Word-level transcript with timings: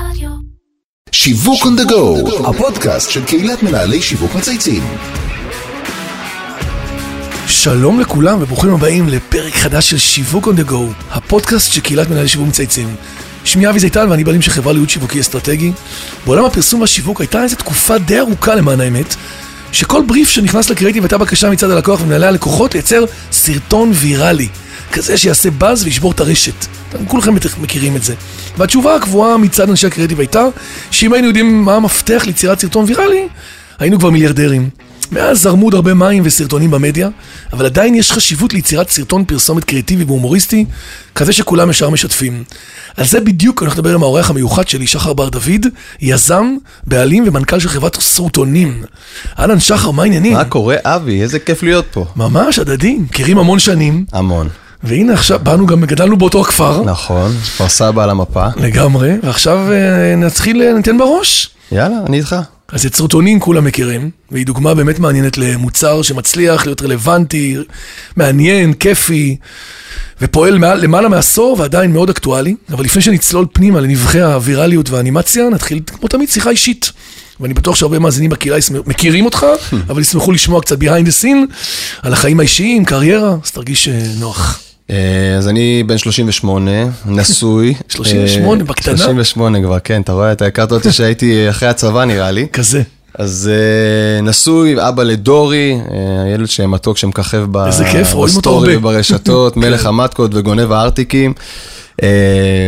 רדיו. 0.00 0.30
שיווק 1.12 1.62
on 1.62 1.80
the 1.80 1.90
go, 1.90 2.48
הפודקאסט 2.48 3.10
של 3.10 3.24
קהילת 3.24 3.62
מנהלי 3.62 4.02
שיווק 4.02 4.34
מצייצים. 4.34 4.82
שלום 7.46 8.00
לכולם 8.00 8.42
וברוכים 8.42 8.74
הבאים 8.74 9.08
לפרק 9.08 9.54
חדש 9.54 9.90
של 9.90 9.98
שיווק 9.98 10.48
on 10.48 10.50
the 10.50 10.70
go, 10.70 10.76
הפודקאסט 11.10 11.72
של 11.72 11.80
קהילת 11.80 12.10
מנהלי 12.10 12.28
שיווק 12.28 12.48
מצייצים. 12.48 12.96
שמי 13.44 13.68
אבי 13.68 13.78
זיתן 13.78 14.10
ואני 14.10 14.24
בעלים 14.24 14.42
של 14.42 14.50
חברה 14.50 14.72
לייעוד 14.72 14.90
שיווקי 14.90 15.20
אסטרטגי. 15.20 15.72
בעולם 16.26 16.44
הפרסום 16.44 16.80
והשיווק 16.80 17.20
הייתה 17.20 17.42
איזו 17.42 17.56
תקופה 17.56 17.98
די 17.98 18.18
ארוכה 18.18 18.54
למען 18.54 18.80
האמת, 18.80 19.14
שכל 19.72 20.02
בריף 20.06 20.30
שנכנס 20.30 20.70
לקריאיטיב 20.70 21.02
הייתה 21.02 21.18
בקשה 21.18 21.50
מצד 21.50 21.70
הלקוח 21.70 22.00
ומנהלי 22.00 22.26
הלקוחות 22.26 22.74
לייצר 22.74 23.04
סרטון 23.32 23.90
ויראלי, 23.94 24.48
כזה 24.92 25.16
שיעשה 25.16 25.50
באז 25.50 25.84
וישבור 25.84 26.12
את 26.12 26.20
הרשת. 26.20 26.66
אתם 26.88 27.06
כולכם 27.06 27.34
בטח 27.34 27.58
מכירים 27.58 27.96
את 27.96 28.02
זה. 28.02 28.14
והתשובה 28.56 28.94
הקבועה 28.96 29.36
מצד 29.36 29.70
אנשי 29.70 29.86
הקריאיטיב 29.86 30.20
הייתה, 30.20 30.44
שאם 30.90 31.12
היינו 31.12 31.28
יודעים 31.28 31.62
מה 31.62 31.74
המפתח 31.74 32.22
ליצירת 32.26 32.60
סרטון 32.60 32.84
ויראלי, 32.88 33.28
היינו 33.78 33.98
כבר 33.98 34.10
מיליארדרים. 34.10 34.70
מאז 35.12 35.42
זרמו 35.42 35.66
עוד 35.66 35.74
הרבה 35.74 35.94
מים 35.94 36.22
וסרטונים 36.26 36.70
במדיה, 36.70 37.08
אבל 37.52 37.66
עדיין 37.66 37.94
יש 37.94 38.12
חשיבות 38.12 38.52
ליצירת 38.52 38.90
סרטון 38.90 39.24
פרסומת 39.24 39.64
קריאטיבי 39.64 40.04
והומוריסטי, 40.04 40.64
כזה 41.14 41.32
שכולם 41.32 41.70
ישר 41.70 41.90
משתפים. 41.90 42.44
על 42.96 43.04
זה 43.04 43.20
בדיוק 43.20 43.62
אנחנו 43.62 43.80
נדבר 43.80 43.94
עם 43.94 44.02
האורח 44.02 44.30
המיוחד 44.30 44.68
שלי, 44.68 44.86
שחר 44.86 45.12
בר 45.12 45.28
דוד, 45.28 45.66
יזם, 46.00 46.56
בעלים 46.84 47.24
ומנכ"ל 47.26 47.58
של 47.58 47.68
חברת 47.68 48.00
סרוטונים. 48.00 48.82
אהלן 49.38 49.60
שחר, 49.60 49.90
מה 49.90 50.02
העניינים? 50.02 50.32
מה 50.32 50.44
קורה, 50.44 50.76
אבי? 50.84 51.22
איזה 51.22 51.38
כיף 51.38 51.62
להיות 51.62 51.86
פה. 51.92 52.06
ממש 52.16 52.58
הדדי, 52.58 52.96
מכירים 52.98 53.38
המון 53.38 53.58
שנים, 53.58 54.04
המון. 54.12 54.48
והנה 54.82 55.12
עכשיו 55.12 55.40
באנו 55.42 55.66
גם, 55.66 55.84
גדלנו 55.84 56.16
באותו 56.16 56.40
הכפר, 56.40 56.82
נכון, 56.82 57.32
כפר 57.32 57.68
סבא 57.68 58.02
על 58.02 58.10
המפה. 58.10 58.46
לגמרי, 58.56 59.12
ועכשיו 59.22 59.72
אה, 59.72 60.16
נתחיל, 60.16 60.62
אה, 60.62 60.72
ניתן 60.72 60.98
בראש. 60.98 61.50
יאללה, 61.72 61.96
אני 62.06 62.18
איתך. 62.18 62.36
אז 62.72 62.86
את 62.86 62.94
סרטונים 62.94 63.40
כולם 63.40 63.64
מכירים, 63.64 64.10
והיא 64.30 64.46
דוגמה 64.46 64.74
באמת 64.74 64.98
מעניינת 64.98 65.38
למוצר 65.38 66.02
שמצליח 66.02 66.66
להיות 66.66 66.82
רלוונטי, 66.82 67.56
מעניין, 68.16 68.72
כיפי, 68.72 69.36
ופועל 70.20 70.58
מעל, 70.58 70.80
למעלה 70.80 71.08
מעשור 71.08 71.56
ועדיין 71.58 71.92
מאוד 71.92 72.10
אקטואלי. 72.10 72.54
אבל 72.70 72.84
לפני 72.84 73.02
שנצלול 73.02 73.46
פנימה 73.52 73.80
לנבחי 73.80 74.20
הווירליות 74.20 74.90
והאנימציה, 74.90 75.48
נתחיל 75.48 75.80
כמו 75.86 76.08
תמיד 76.08 76.28
שיחה 76.28 76.50
אישית. 76.50 76.92
ואני 77.40 77.54
בטוח 77.54 77.76
שהרבה 77.76 77.98
מאזינים 77.98 78.30
בקהילה 78.30 78.56
מכירים 78.86 79.24
אותך, 79.24 79.46
אבל 79.90 80.00
ישמחו 80.00 80.32
לשמוע 80.32 80.60
קצת 80.60 80.78
behind 80.78 81.06
the 81.06 81.22
scene, 81.22 81.52
על 82.02 82.12
החיים 82.12 82.40
האישיים, 82.40 82.84
קריירה, 82.84 83.36
אז 83.44 83.50
תרגיש 83.50 83.88
אה, 83.88 84.02
נוח. 84.18 84.65
אה, 84.90 85.34
אז 85.38 85.48
אני 85.48 85.82
בן 85.86 85.98
38, 85.98 86.70
נשוי. 87.06 87.74
38, 87.88 88.60
אה, 88.60 88.66
בקטנה. 88.66 88.96
38 88.96 89.60
כבר, 89.62 89.78
כן, 89.78 90.00
אתה 90.02 90.12
רואה, 90.12 90.32
אתה 90.32 90.46
הכרת 90.46 90.72
אותי 90.72 90.92
שהייתי 90.92 91.50
אחרי 91.50 91.68
הצבא 91.68 92.04
נראה 92.04 92.30
לי. 92.30 92.46
כזה. 92.52 92.82
אז 93.18 93.50
אה, 93.52 94.22
נשוי, 94.22 94.88
אבא 94.88 95.02
לדורי, 95.02 95.78
הילד 96.26 96.48
המתוק 96.48 96.96
שמככב 96.96 97.44
בסטורי. 97.52 98.76
וברשתות, 98.76 99.56
מלך 99.62 99.86
המטקות 99.86 100.30
וגונב 100.34 100.72
הארטיקים. 100.72 101.32
אה, 102.02 102.08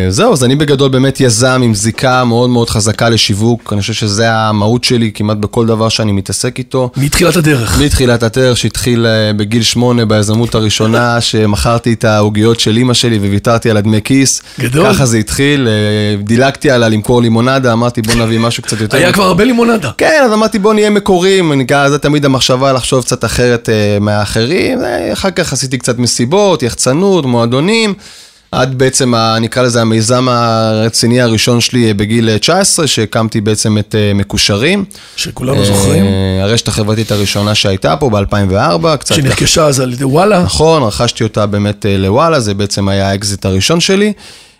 זהו, 0.08 0.32
אז 0.32 0.44
אני 0.44 0.56
בגדול 0.56 0.88
באמת 0.90 1.20
יזם 1.20 1.60
עם 1.64 1.74
זיקה 1.74 2.24
מאוד 2.24 2.50
מאוד 2.50 2.70
חזקה 2.70 3.08
לשיווק, 3.08 3.72
אני 3.72 3.80
חושב 3.80 3.92
שזה 3.92 4.32
המהות 4.32 4.84
שלי 4.84 5.10
כמעט 5.14 5.36
בכל 5.36 5.66
דבר 5.66 5.88
שאני 5.88 6.12
מתעסק 6.12 6.58
איתו. 6.58 6.90
מתחילת 6.96 7.36
הדרך. 7.36 7.78
מתחילת 7.80 8.22
הדרך 8.22 8.56
שהתחיל 8.56 9.06
אה, 9.06 9.32
בגיל 9.32 9.62
שמונה 9.62 10.04
ביזמות 10.04 10.54
הראשונה, 10.54 11.20
שמכרתי 11.28 11.92
את 11.92 12.04
העוגיות 12.04 12.60
של 12.60 12.76
אימא 12.76 12.94
שלי 12.94 13.18
וויתרתי 13.18 13.70
על 13.70 13.76
הדמי 13.76 14.00
כיס. 14.04 14.42
גדול. 14.60 14.86
ככה 14.92 15.06
זה 15.06 15.16
התחיל, 15.18 15.68
אה, 15.68 16.22
דילגתי 16.22 16.70
על 16.70 16.88
הלמכור 16.88 17.22
לימונדה, 17.22 17.72
אמרתי 17.72 18.02
בוא 18.02 18.14
נביא 18.14 18.38
משהו 18.38 18.62
קצת 18.62 18.80
יותר... 18.80 18.96
היה 18.96 19.12
כבר 19.12 19.24
הרבה 19.24 19.44
לימונדה. 19.44 19.90
כן, 19.98 20.22
אז 20.24 20.32
אמרתי 20.32 20.58
בוא 20.58 20.74
נהיה 20.74 20.90
מקוריים, 20.90 21.52
אני- 21.52 21.64
זה 21.88 21.98
תמיד 21.98 22.24
המחשבה 22.24 22.72
לחשוב 22.72 23.04
קצת 23.04 23.24
אחרת 23.24 23.68
אה, 23.68 23.98
מהאחרים, 24.00 24.78
אחר 25.12 25.30
כך 25.30 25.52
עשיתי 25.52 25.78
קצת 25.78 25.98
מסיבות, 25.98 26.62
יחצנות, 26.62 27.24
מועדונים, 27.26 27.94
עד 28.52 28.78
בעצם, 28.78 29.14
ה- 29.14 29.38
נקרא 29.40 29.62
לזה 29.62 29.80
המיזם 29.80 30.28
הרציני 30.28 31.20
הראשון 31.20 31.60
שלי 31.60 31.88
אה, 31.88 31.94
בגיל 31.94 32.28
אה, 32.30 32.38
19, 32.38 32.86
שהקמתי 32.86 33.40
בעצם 33.40 33.78
את 33.78 33.94
אה, 33.94 34.12
מקושרים. 34.14 34.84
שכולנו 35.16 35.64
זוכרים, 35.64 36.04
אה, 36.04 36.42
הרשת 36.42 36.68
החברתית 36.68 37.12
הראשונה 37.12 37.54
שהייתה 37.54 37.96
פה 37.96 38.10
ב-2004, 38.10 38.96
קצת. 38.96 39.14
שנרכשה 39.14 39.66
אז 39.66 39.80
על 39.80 39.92
ידי 39.92 40.04
וואלה. 40.04 40.42
נכון, 40.42 40.82
רכשתי 40.82 41.24
אותה 41.24 41.46
באמת 41.46 41.86
אה, 41.86 41.96
לוואלה, 41.96 42.40
זה 42.40 42.54
בעצם 42.54 42.88
היה 42.88 43.10
האקזיט 43.10 43.44
הראשון 43.44 43.80
שלי. 43.80 44.12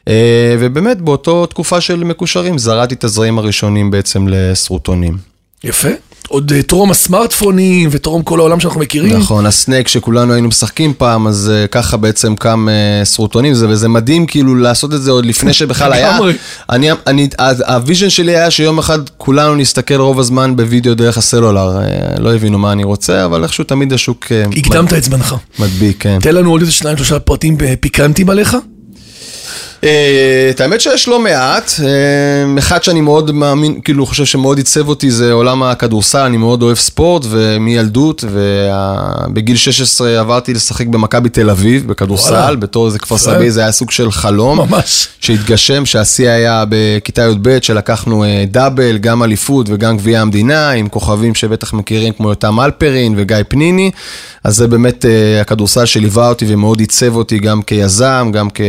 אה, 0.09 0.15
ובאמת 0.61 1.01
באותו 1.01 1.47
תקופה 1.47 1.81
של 1.81 2.05
מקושרים 2.05 2.59
זרעתי 2.59 2.95
את 2.95 3.05
הזרעים 3.05 3.39
הראשונים 3.39 3.91
בעצם 3.91 4.27
לסרוטונים. 4.29 5.17
יפה. 5.65 5.89
עוד 6.29 6.53
אה, 6.53 6.63
טרום 6.63 6.91
הסמארטפונים 6.91 7.89
וטרום 7.93 8.23
כל 8.23 8.41
העולם 8.41 8.61
שאנחנו 8.61 8.81
מכירים. 8.81 9.17
נכון, 9.17 9.47
ה 9.47 9.54
snake 9.54 9.89
שכולנו 9.89 10.33
היינו 10.33 10.49
משחקים 10.49 10.93
פעם, 10.99 11.27
אז 11.27 11.53
אה, 11.55 11.67
ככה 11.67 11.97
בעצם 11.97 12.37
קם 12.37 12.69
אה, 12.69 13.05
סרוטונים, 13.05 13.55
זה, 13.55 13.69
וזה 13.69 13.89
מדהים 13.89 14.27
כאילו 14.27 14.55
לעשות 14.55 14.95
את 14.95 15.03
זה 15.03 15.11
עוד 15.11 15.27
לפני 15.27 15.53
שבכלל 15.53 15.93
היה. 15.93 16.19
אני, 16.71 16.89
אני, 17.07 17.29
ה 17.67 17.73
vision 17.73 18.11
שלי 18.11 18.37
היה 18.37 18.51
שיום 18.51 18.79
אחד 18.79 18.99
כולנו 19.17 19.55
נסתכל 19.55 19.95
רוב 19.95 20.21
הזמן 20.21 20.57
בווידאו 20.57 20.95
דרך 20.95 21.19
הסלולר. 21.19 21.79
אה, 21.79 21.85
לא 22.19 22.35
הבינו 22.35 22.59
מה 22.59 22.73
אני 22.73 22.85
רוצה, 22.85 23.25
אבל 23.25 23.43
איכשהו 23.43 23.65
תמיד 23.65 23.93
השוק 23.93 24.27
אה, 24.33 24.45
הקדמת 24.57 24.93
את 24.93 25.05
זמנך. 25.05 25.35
מדביק, 25.59 25.97
כן. 26.03 26.19
תן 26.23 26.35
לנו 26.35 26.51
עוד 26.51 26.61
איזה 26.61 26.73
שניים 26.73 26.97
שלושה 26.97 27.19
פרטים 27.19 27.59
פיקנטיים 27.81 28.31
עליך. 28.31 28.57
אה, 29.85 30.49
את 30.51 30.61
האמת 30.61 30.81
שיש 30.81 31.09
לא 31.09 31.21
מעט, 31.21 31.73
אה, 31.85 31.89
אחד 32.59 32.83
שאני 32.83 33.01
מאוד 33.01 33.31
מאמין, 33.33 33.81
כאילו 33.85 34.07
חושב 34.07 34.25
שמאוד 34.25 34.59
עיצב 34.59 34.89
אותי 34.89 35.11
זה 35.11 35.33
עולם 35.33 35.63
הכדורסל, 35.63 36.19
אני 36.19 36.37
מאוד 36.37 36.63
אוהב 36.63 36.77
ספורט 36.77 37.25
ומילדות, 37.31 38.25
ובגיל 38.31 39.57
16 39.57 40.21
עברתי 40.21 40.55
לשחק 40.55 40.87
במכבי 40.87 41.29
תל 41.29 41.51
אביב, 41.51 41.89
בכדורסל. 41.89 42.57
בתור 42.57 42.87
איזה 42.87 42.99
כפר. 42.99 43.19
סבאי, 43.19 43.51
זה 43.51 43.61
היה 43.61 43.73
סוג 43.73 43.91
של 43.91 44.11
חלום. 44.11 44.59
ממש. 44.59 45.09
שהתגשם, 45.21 45.87
שהשיא 45.87 46.29
היה 46.31 46.65
בכיתה 46.69 47.23
י"ב, 47.23 47.59
שלקחנו 47.63 48.25
אה, 48.25 48.45
דאבל, 48.51 48.99
גם 48.99 49.23
אליפות 49.23 49.67
וגם 49.69 49.97
גביע 49.97 50.21
המדינה, 50.21 50.71
עם 50.71 50.89
כוכבים 50.89 51.35
שבטח 51.35 51.73
מכירים 51.73 52.13
כמו 52.13 52.29
יותם 52.29 52.61
אלפרין 52.61 53.15
וגיא 53.17 53.37
פניני, 53.49 53.91
אז 54.45 54.57
זה 54.57 54.67
באמת 54.67 55.05
הכדורסל 55.41 55.85
שליווה 55.85 56.29
אותי 56.29 56.45
ומאוד 56.49 56.81
עיצב 56.81 57.17
אותי 57.17 57.39
גם 57.39 57.63
כיזם, 57.63 58.31
גם 58.33 58.49
כ- 58.55 58.61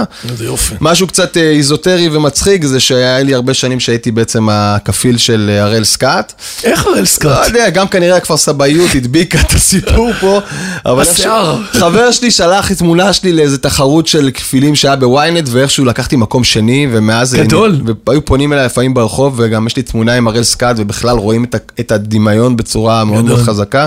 כתפיסה. 0.00 0.32
איזה 0.32 0.44
יופי. 0.44 0.74
משהו 0.80 1.06
קצת 1.06 1.36
אה, 1.36 1.50
איזוטרי 1.50 2.08
ומצחיק 2.12 2.64
זה 2.64 2.80
שהיה 2.80 3.22
לי 3.22 3.34
הרבה 3.34 3.54
שנים 3.54 3.80
שהייתי 3.80 4.10
בעצם 4.10 4.48
הכפיל 4.50 5.18
של 5.18 5.50
אה, 5.52 5.62
הראל 5.62 5.84
סקאט. 5.84 6.32
איך 6.64 6.86
הראל 6.86 7.00
לא 7.00 7.04
סקאט? 7.04 7.46
יודע, 7.46 7.70
גם 7.70 7.88
כנראה 7.88 8.16
הכפר 8.16 8.36
סבאיות 8.36 8.90
הדביקה 8.94 9.40
את 9.40 9.52
הסיפור 9.52 10.12
פה. 10.20 10.40
אבל 10.86 11.02
השיער. 11.02 11.58
חבר 11.72 12.10
שלי 12.10 12.30
שלח 12.30 12.70
לי 12.70 12.76
תמונה 12.76 13.12
שלי 13.12 13.32
לאיזה 13.32 13.58
תחרות 13.58 14.06
של 14.06 14.30
כפילים 14.34 14.74
שהיה 14.74 14.96
בוויינט, 14.96 15.48
ואיכשהו 15.50 15.84
לקחתי 15.84 16.16
מקום 16.16 16.44
שני, 16.44 16.86
ומאז... 16.92 17.34
גדול. 17.34 17.80
והיו 18.06 18.24
פונים 18.24 18.52
אליי 18.52 18.66
לפעמים 18.66 18.94
ברחוב, 18.94 19.34
וגם 19.36 19.66
יש 19.66 19.76
לי 19.76 19.82
תמונה 19.82 20.14
עם 20.14 20.28
הראל 20.28 20.42
סקאט, 20.42 20.76
ובכלל 20.78 21.16
רואים 21.16 21.44
את, 21.80 21.92
הדמיון 21.92 22.56
בצורה 22.56 23.04
מאוד 23.04 23.24
מאוד. 23.24 23.42
חזקה. 23.42 23.86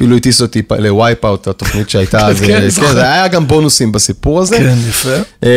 אפילו 0.00 0.16
הטיס 0.16 0.42
אותי 0.42 0.62
פ- 0.62 0.72
לווייפ 0.72 1.24
אאוט, 1.24 1.48
התוכנית 1.48 1.90
שהייתה, 1.90 2.26
אז, 2.26 2.40
כן, 2.40 2.50
אה, 2.50 2.58
אני 2.58 2.70
זוכר. 2.70 2.92
זה 2.92 3.02
היה 3.02 3.28
גם 3.28 3.48
בונוסים 3.48 3.92
בסיפור 3.92 4.40
הזה. 4.40 4.56
כן, 4.58 4.74
יפה. 4.88 5.14
אה, 5.44 5.50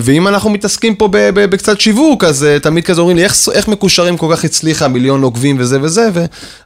ואם 0.00 0.28
אנחנו 0.28 0.50
מתעסקים 0.50 0.94
פה 0.94 1.08
בקצת 1.12 1.80
שיווק, 1.80 2.24
אז 2.24 2.44
אה, 2.44 2.58
תמיד 2.58 2.84
כזה 2.84 3.00
אומרים 3.00 3.16
לי, 3.16 3.24
איך, 3.52 3.68
מקושרים 3.68 4.16
כל 4.16 4.26
כך 4.36 4.44
הצליחה, 4.44 4.88
מיליון 4.88 5.22
עוקבים 5.22 5.56
וזה 5.58 5.78
וזה, 5.82 6.08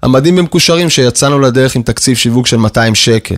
והמדהים 0.02 0.36
במקושרים 0.36 0.90
שיצאנו 0.90 1.38
לדרך 1.40 1.76
עם 1.76 1.82
תקציב 1.82 2.16
שיווק 2.16 2.46
של 2.46 2.56
200 2.56 2.94
שקל. 2.94 3.34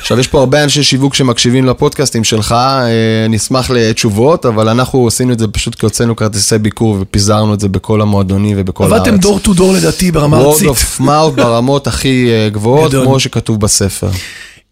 עכשיו, 0.00 0.20
יש 0.20 0.28
פה 0.28 0.38
הרבה 0.38 0.64
אנשי 0.64 0.82
שיווק 0.82 1.14
שמקשיבים 1.14 1.66
לפודקאסטים 1.66 2.24
שלך, 2.24 2.52
אה, 2.52 3.26
נשמח 3.28 3.70
לתשובות, 3.70 4.46
אבל 4.46 4.68
אנחנו 4.68 5.06
עשינו 5.06 5.32
את 5.32 5.38
זה 5.38 5.48
פשוט 5.48 5.74
כי 5.74 5.86
הוצאנו 5.86 6.16
כרטיסי 6.16 6.58
ביקור 6.58 6.98
ופיזרנו 7.00 7.54
את 7.54 7.60
זה 7.60 7.68
בכל 7.68 8.00
המועדונים 8.00 8.56
ובכל 8.60 8.84
הארץ. 8.84 8.94
עבדתם 8.94 9.16
דור 9.16 9.38
טו 9.38 9.54
דור 9.54 9.72
לדעתי 9.72 10.12
ברמה 10.12 10.38
ארצית. 10.38 10.68
of 10.68 11.00
mouth 11.00 11.30
ברמות 11.36 11.86
הכי 11.86 12.28
גבוהות, 12.52 12.90
גדול. 12.90 13.04
כמו 13.04 13.20
שכתוב 13.26 13.60
בספר. 13.60 14.10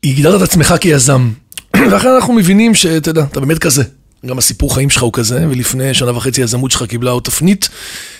הגדרת 0.04 0.42
את 0.42 0.48
עצמך 0.48 0.74
כיזם. 0.80 1.30
ואחרי 1.90 2.16
אנחנו 2.16 2.34
מבינים 2.34 2.74
שאתה 2.74 3.10
יודע, 3.10 3.22
אתה 3.22 3.40
באמת 3.40 3.58
כזה. 3.58 3.82
גם 4.26 4.38
הסיפור 4.38 4.74
חיים 4.74 4.90
שלך 4.90 5.02
הוא 5.02 5.12
כזה, 5.12 5.46
ולפני 5.50 5.94
שנה 5.94 6.16
וחצי 6.16 6.40
היזמות 6.42 6.70
שלך 6.70 6.82
קיבלה 6.82 7.10
עוד 7.10 7.22
תפנית, 7.22 7.68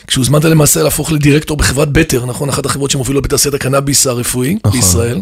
כשהוזמנת 0.06 0.44
למעשה 0.44 0.82
להפוך 0.82 1.12
לדירקטור 1.12 1.56
בחברת 1.56 1.92
בטר, 1.92 2.26
נכון? 2.26 2.48
אחת 2.48 2.66
החברות 2.66 2.90
שמובילות 2.90 3.24
בתעשיית 3.24 3.54
הקנאביס 3.54 4.06
הרפואי 4.06 4.58
נכון. 4.64 4.80
בישראל. 4.80 5.20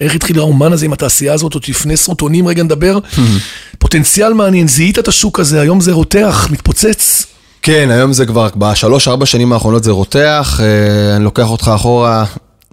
איך 0.00 0.14
התחיל 0.14 0.38
האומן 0.38 0.72
הזה 0.72 0.84
עם 0.84 0.92
התעשייה 0.92 1.32
הזאת, 1.34 1.54
עוד 1.54 1.64
לפני 1.68 1.96
סרוטונים, 1.96 2.46
רגע 2.46 2.62
נדבר. 2.62 2.98
פוטנציאל 3.78 4.32
מעניין, 4.32 4.68
זיהית 4.68 4.98
את 4.98 5.08
השוק 5.08 5.40
הזה, 5.40 5.60
היום 5.60 5.80
זה 5.80 5.92
רותח, 5.92 6.48
מתפוצץ. 6.50 7.26
כן, 7.62 7.88
היום 7.90 8.12
זה 8.12 8.26
כבר 8.26 8.48
בשלוש-ארבע 8.56 9.26
שנים 9.26 9.52
האחרונות 9.52 9.84
זה 9.84 9.90
רותח, 9.90 10.60
אה, 10.62 11.16
אני 11.16 11.24
לוקח 11.24 11.48
אותך 11.48 11.70
אחורה 11.74 12.24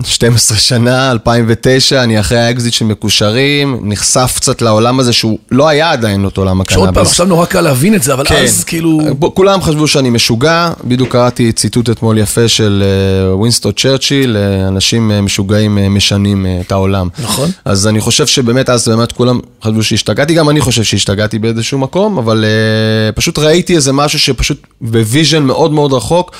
12 0.06 0.57
שנה, 0.57 1.12
2009, 1.12 2.03
אני 2.03 2.19
אחרי 2.19 2.39
האקזיט 2.39 2.74
של 2.74 2.86
מקושרים, 2.86 3.80
נחשף 3.83 4.33
קצת 4.36 4.62
לעולם 4.62 5.00
הזה 5.00 5.13
שהוא 5.13 5.39
לא 5.51 5.68
היה 5.68 5.92
עדיין 5.92 6.25
אותו 6.25 6.42
עולם 6.42 6.62
הקנאביס. 6.62 6.83
שעוד 6.83 6.95
פעם, 6.95 7.06
עכשיו 7.06 7.25
נורא 7.25 7.45
קל 7.45 7.62
להבין 7.62 7.95
את 7.95 8.03
זה, 8.03 8.13
אבל 8.13 8.25
כן. 8.25 8.44
אז 8.44 8.63
כאילו... 8.63 9.00
כולם 9.33 9.62
חשבו 9.62 9.88
שאני 9.88 10.09
משוגע, 10.09 10.71
בדיוק 10.83 11.09
קראתי 11.09 11.51
ציטוט 11.51 11.89
אתמול 11.89 12.18
יפה 12.18 12.48
של 12.48 12.83
אה, 12.86 13.36
ווינסטון 13.36 13.71
צ'רצ'יל, 13.71 14.38
אה, 14.38 14.68
אנשים 14.68 15.12
אה, 15.12 15.21
משוגעים 15.21 15.77
אה, 15.77 15.89
משנים 15.89 16.45
אה, 16.45 16.62
את 16.62 16.71
העולם. 16.71 17.07
נכון. 17.19 17.50
אז 17.65 17.88
אני 17.88 18.01
חושב 18.01 18.27
שבאמת 18.27 18.69
אז 18.69 18.88
באמת 18.88 19.12
כולם 19.12 19.39
חשבו 19.63 19.83
שהשתגעתי, 19.83 20.33
גם 20.33 20.50
אני 20.50 20.62
חושב 20.62 20.83
שהשתגעתי 20.83 21.39
באיזשהו 21.39 21.80
מקום, 21.80 22.18
אבל 22.18 22.45
אה, 22.46 23.16
פשוט 23.15 23.39
ראיתי 23.39 23.75
איזה 23.75 23.94
משהו 23.94 24.19
שפשוט 24.19 24.68
ב 24.81 24.90
vision 24.90 25.44
מאוד 25.44 25.71
מאוד 25.71 25.94
רחוק, 25.94 26.31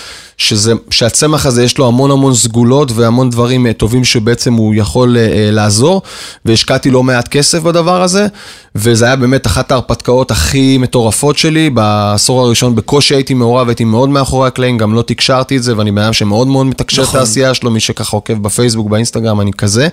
שזה, 0.42 0.74
שהצמח 0.90 1.46
הזה 1.46 1.64
יש 1.64 1.78
לו 1.78 1.88
המון 1.88 2.12
המון 2.12 2.36
סגולות 2.36 2.92
והמון 2.92 3.30
דברים 3.30 3.68
uh, 3.68 3.74
טובים 3.74 4.04
שבעצם 4.04 4.54
הוא 4.54 4.76
יכול 4.76 5.16
uh, 5.16 5.20
uh, 5.20 5.56
לעזור, 5.56 6.02
והשקעתי 6.46 6.92
לא 6.92 7.04
מעט 7.04 7.28
כסף 7.28 7.60
בדבר 7.60 8.02
הזה, 8.02 8.28
וזה 8.76 9.06
היה 9.06 9.16
באמת 9.16 9.48
אחת 9.48 9.72
ההרפתקאות 9.72 10.32
הכי 10.32 10.78
מטורפות 10.78 11.38
שלי, 11.38 11.70
בעשור 11.70 12.42
הראשון 12.42 12.76
בקושי 12.76 13.16
הייתי 13.16 13.34
מעורב, 13.34 13.68
הייתי 13.68 13.84
מאוד 13.84 14.10
מאחורי 14.10 14.48
הקלעים, 14.48 14.78
גם 14.78 14.94
לא 14.94 15.02
תקשרתי 15.02 15.58
את 15.58 15.64
זה, 15.64 15.78
ואני 15.78 15.92
בן 15.92 16.02
אדם 16.02 16.14
שמאוד 16.14 16.48
מאוד 16.48 16.66
מתקשר 16.66 17.02
את 17.02 17.08
נכון. 17.08 17.20
העשייה 17.20 17.54
שלו, 17.54 17.72
מי 17.72 17.80
שככה 17.80 18.18
עוקב 18.18 18.34
בפייסבוק, 18.34 18.90
באינסטגרם, 18.90 19.42
אני 19.42 19.54
כזה. 19.54 19.88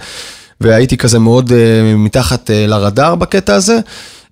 והייתי 0.60 0.96
כזה 0.96 1.18
מאוד 1.18 1.48
uh, 1.48 1.52
מתחת 1.96 2.50
uh, 2.50 2.52
לרדאר 2.68 3.14
בקטע 3.14 3.54
הזה. 3.54 3.78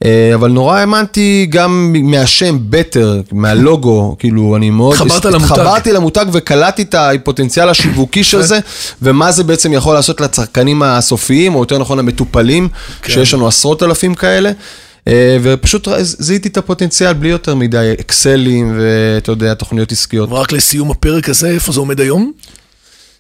Uh, 0.05 0.09
אבל 0.35 0.51
נורא 0.51 0.79
האמנתי 0.79 1.47
גם 1.51 1.93
מהשם 2.03 2.59
בטר, 2.71 3.21
מהלוגו, 3.33 4.17
כאילו 4.19 4.57
אני 4.57 4.71
מאוד... 4.71 4.95
התחברת 4.95 5.25
למותג. 5.25 5.45
התחברתי 5.45 5.93
למותג 5.93 6.27
וקלטתי 6.33 6.83
את 6.83 6.95
הפוטנציאל 6.95 7.69
השיווקי 7.69 8.25
של 8.25 8.43
זה, 8.43 8.59
ומה 9.03 9.33
זה 9.33 9.45
בעצם 9.45 9.73
יכול 9.73 9.95
לעשות 9.95 10.21
לצרכנים 10.21 10.83
הסופיים, 10.83 11.55
או 11.55 11.61
יותר 11.61 11.79
נכון 11.79 11.99
המטופלים, 11.99 12.69
כן. 13.03 13.13
שיש 13.13 13.35
לנו 13.35 13.49
עשרות 13.49 13.83
אלפים 13.83 14.15
כאלה. 14.15 14.51
אה, 15.09 15.37
ופשוט 15.43 15.89
זיהיתי 16.03 16.49
את 16.49 16.57
הפוטנציאל 16.57 17.13
בלי 17.13 17.29
יותר 17.29 17.55
מדי 17.55 17.93
אקסלים 18.01 18.79
ואתה 18.79 19.33
יודע, 19.33 19.55
תוכניות 19.55 19.93
עסקיות. 19.93 20.33
ורק 20.33 20.53
לסיום 20.53 20.91
הפרק 20.91 21.29
הזה, 21.29 21.51
איפה 21.51 21.73
זה 21.73 21.81
עומד 21.81 22.01
היום? 22.01 22.33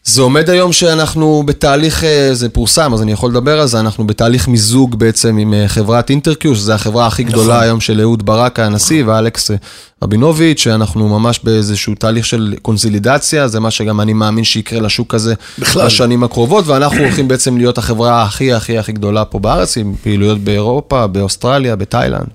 זה 0.06 0.23
עומד 0.23 0.50
היום 0.50 0.73
שאנחנו 0.73 1.43
בתהליך, 1.47 2.05
אה, 2.05 2.31
זה 2.32 2.49
פורסם, 2.49 2.94
אז 2.94 3.03
אני 3.03 3.12
יכול 3.12 3.31
לדבר 3.31 3.61
על 3.61 3.67
זה, 3.67 3.81
אנחנו 3.81 4.06
בתהליך 4.06 4.49
מיזוג 4.49 4.99
בעצם 4.99 5.38
עם 5.38 5.55
אה, 5.55 5.69
חברת 5.69 6.11
אינטרקיו, 6.11 6.56
שזו 6.56 6.73
החברה 6.73 7.06
הכי 7.06 7.25
גדולה 7.25 7.55
נכון. 7.55 7.62
היום 7.62 7.81
של 7.81 8.00
אהוד 8.00 8.26
ברק 8.26 8.61
הנשיא 8.61 9.05
ואלכס 9.06 9.50
אה, 9.50 9.56
רבינוביץ', 10.03 10.61
שאנחנו 10.61 11.08
ממש 11.08 11.41
באיזשהו 11.44 11.94
תהליך 11.94 12.26
של 12.26 12.55
קונסולידציה, 12.62 13.49
זה 13.49 13.61
מה 13.61 13.70
שגם 13.70 14.00
אני 14.00 14.12
מאמין 14.12 14.44
שיקרה 14.44 14.81
לשוק 14.81 15.14
הזה 15.14 15.35
בכלל. 15.58 15.87
בשנים 15.87 16.25
הקרובות, 16.25 16.67
ואנחנו 16.67 16.99
הולכים 16.99 17.29
בעצם 17.29 17.56
להיות 17.56 17.79
החברה 17.79 18.23
הכי 18.23 18.52
הכי 18.52 18.79
הכי 18.79 18.93
גדולה 18.93 19.25
פה 19.25 19.38
בארץ, 19.38 19.76
עם 19.76 19.94
פעילויות 20.02 20.38
באירופה, 20.38 21.06
באוסטרליה, 21.06 21.76
בתאילנד. 21.76 22.26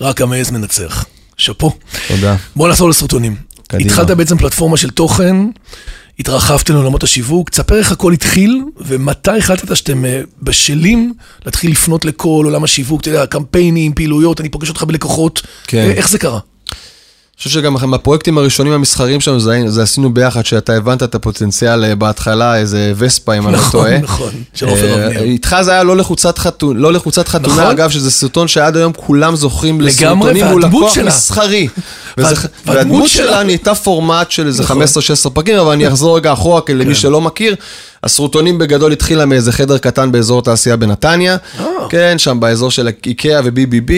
רק 0.00 0.20
המעז 0.20 0.50
מנצח. 0.50 1.04
שאפו. 1.36 1.72
תודה. 2.08 2.36
בוא 2.56 2.68
נחזור 2.68 2.88
לסרטונים. 2.88 3.36
קדימה. 3.68 3.90
התחלת 3.90 4.10
בעצם 4.10 4.38
פלטפורמה 4.38 4.76
של 4.76 4.90
תוכן, 4.90 5.36
התרחבתם 6.18 6.74
לעולמות 6.74 7.02
השיווק, 7.02 7.50
תספר 7.50 7.78
איך 7.78 7.92
הכל 7.92 8.12
התחיל, 8.12 8.62
ומתי 8.76 9.38
החלטת 9.38 9.76
שאתם 9.76 10.04
אה, 10.04 10.20
בשלים 10.42 11.12
להתחיל 11.44 11.70
לפנות 11.70 12.04
לכל 12.04 12.42
עולם 12.44 12.64
השיווק, 12.64 13.00
אתה 13.00 13.08
יודע, 13.08 13.26
קמפיינים, 13.26 13.92
פעילויות, 13.94 14.40
אני 14.40 14.48
פוגש 14.48 14.68
אותך 14.68 14.82
בלקוחות, 14.82 15.42
כן. 15.66 15.78
אה, 15.78 15.92
איך 15.92 16.08
זה 16.08 16.18
קרה? 16.18 16.38
חושב 17.38 17.50
שגם 17.50 17.90
בפרויקטים 17.90 18.38
הראשונים 18.38 18.72
המסחריים 18.72 19.20
שלנו, 19.20 19.40
זה, 19.40 19.62
זה 19.66 19.82
עשינו 19.82 20.14
ביחד, 20.14 20.46
שאתה 20.46 20.72
הבנת 20.72 21.02
את 21.02 21.14
הפוטנציאל 21.14 21.84
אה, 21.84 21.94
בהתחלה, 21.94 22.56
איזה 22.56 22.92
וספה, 22.96 23.34
אם 23.34 23.48
אני 23.48 23.52
לא 23.52 23.58
נכון, 23.58 23.80
טועה. 23.80 23.98
נכון, 23.98 24.30
אבנר. 24.62 25.22
איתך 25.22 25.56
זה 25.62 25.72
היה 25.72 25.82
לא 25.82 25.96
לחוצת 25.96 26.38
חתונה, 26.38 26.80
לא 26.80 26.92
לחוצת 26.92 27.28
חתונה, 27.28 27.54
נכון. 27.54 27.66
אגב, 27.66 27.90
שזה 27.90 28.10
סרטון 28.10 28.48
שעד 28.48 28.76
היום 28.76 28.92
כולם 28.96 29.36
זוכרים 29.36 29.80
לסרטונים 29.80 30.44
מול 30.46 30.62
לקוח. 30.62 30.98
מסחרי. 30.98 31.68
והדמות 32.66 33.08
שלה. 33.08 33.42
נהייתה 33.42 33.74
פורמט 33.74 34.30
של 34.30 34.46
איזה 34.46 34.62
נכון. 34.62 34.82
15-16 35.26 35.30
פרקים, 35.30 35.58
אבל 35.58 35.72
אני 35.72 35.88
אחזור 35.88 36.16
רגע 36.16 36.32
אחורה, 36.32 36.60
כי 36.60 36.72
כן. 36.72 36.78
למי 36.78 36.94
שלא 36.94 37.20
מכיר. 37.20 37.54
הסרוטונים 38.04 38.58
בגדול 38.58 38.92
התחילה 38.92 39.26
מאיזה 39.26 39.52
חדר 39.52 39.78
קטן 39.78 40.12
באזור 40.12 40.38
התעשייה 40.38 40.76
בנתניה. 40.76 41.36
אה. 41.60 41.64
כן, 41.90 42.14
שם 42.18 42.40
באזור 42.40 42.70
של 42.70 42.88
איקאה 43.06 43.40
ו-BBB. 43.44 43.92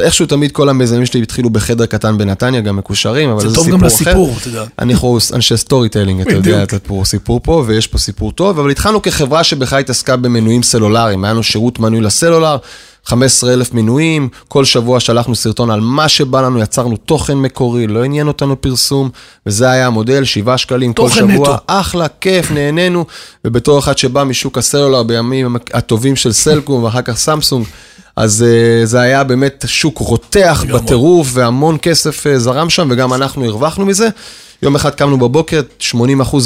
איכשהו 0.00 0.26
תמיד 0.26 0.52
כל 0.52 0.68
המיזמים 0.68 1.06
שלי 1.06 1.22
התחילו 1.22 1.50
בחדר 1.50 1.86
קטן 1.86 2.18
בנתניה, 2.18 2.60
גם 2.60 2.76
מקושרים, 2.76 3.30
אבל 3.30 3.40
זה 3.40 3.48
זה 3.48 3.54
טוב 3.54 3.64
סיפור 3.64 3.78
גם 3.78 3.86
אחר. 3.86 3.94
לסיפור, 3.94 4.34
אתה 4.40 4.48
יודע. 4.48 4.64
אנחנו 4.78 5.18
אנשי 5.34 5.56
storytelling, 5.56 6.20
אתה 6.20 6.32
יודע. 6.32 6.62
את 6.62 6.74
פה 6.86 7.02
סיפור 7.04 7.40
פה, 7.42 7.64
ויש 7.66 7.86
פה 7.86 7.98
סיפור 7.98 8.32
טוב, 8.32 8.58
אבל 8.58 8.70
התחלנו 8.70 9.02
כחברה 9.02 9.44
שבכלל 9.44 9.78
התעסקה 9.78 10.16
במנויים 10.16 10.62
סלולריים, 10.62 11.24
היה 11.24 11.32
לנו 11.32 11.42
שירות 11.42 11.78
מנוי 11.78 12.00
לסלולר, 12.00 12.56
15 13.04 13.52
אלף 13.52 13.74
מנויים, 13.74 14.28
כל 14.48 14.64
שבוע 14.64 15.00
שלחנו 15.00 15.34
סרטון 15.34 15.70
על 15.70 15.80
מה 15.80 16.08
שבא 16.08 16.40
לנו, 16.40 16.58
יצרנו 16.58 16.96
תוכן 16.96 17.38
מקורי, 17.38 17.86
לא 17.86 18.04
עניין 18.04 18.28
אותנו 18.28 18.60
פרסום, 18.60 19.10
וזה 19.46 19.70
היה 19.70 19.86
המודל, 19.86 20.24
7 20.24 20.58
שקלים 20.58 20.92
כל 20.92 21.10
שבוע, 21.10 21.28
נטו. 21.28 21.56
אחלה, 21.66 22.06
כיף, 22.20 22.50
נהנינו, 22.50 23.04
ובתור 23.44 23.78
אחד 23.78 23.98
שבא 23.98 24.24
משוק 24.24 24.58
הסלולר 24.58 25.02
בימים 25.02 25.56
הטובים 25.72 26.16
של 26.16 26.32
סלקום 26.32 26.84
ואחר 26.84 27.02
כך 27.02 27.16
סמסונג, 27.16 27.66
אז 28.16 28.44
uh, 28.44 28.86
זה 28.86 29.00
היה 29.00 29.24
באמת 29.24 29.64
שוק 29.68 29.98
רותח. 29.98 30.64
בטירוף, 30.72 31.28
והמון 31.32 31.76
כסף 31.82 32.26
uh, 32.26 32.38
זרם 32.38 32.70
שם, 32.70 32.88
וגם 32.90 33.14
אנחנו 33.14 33.44
הרווחנו 33.44 33.86
מזה. 33.86 34.08
יום 34.62 34.74
אחד 34.74 34.90
קמנו 34.90 35.18
בבוקר, 35.18 35.60
80% 35.80 35.94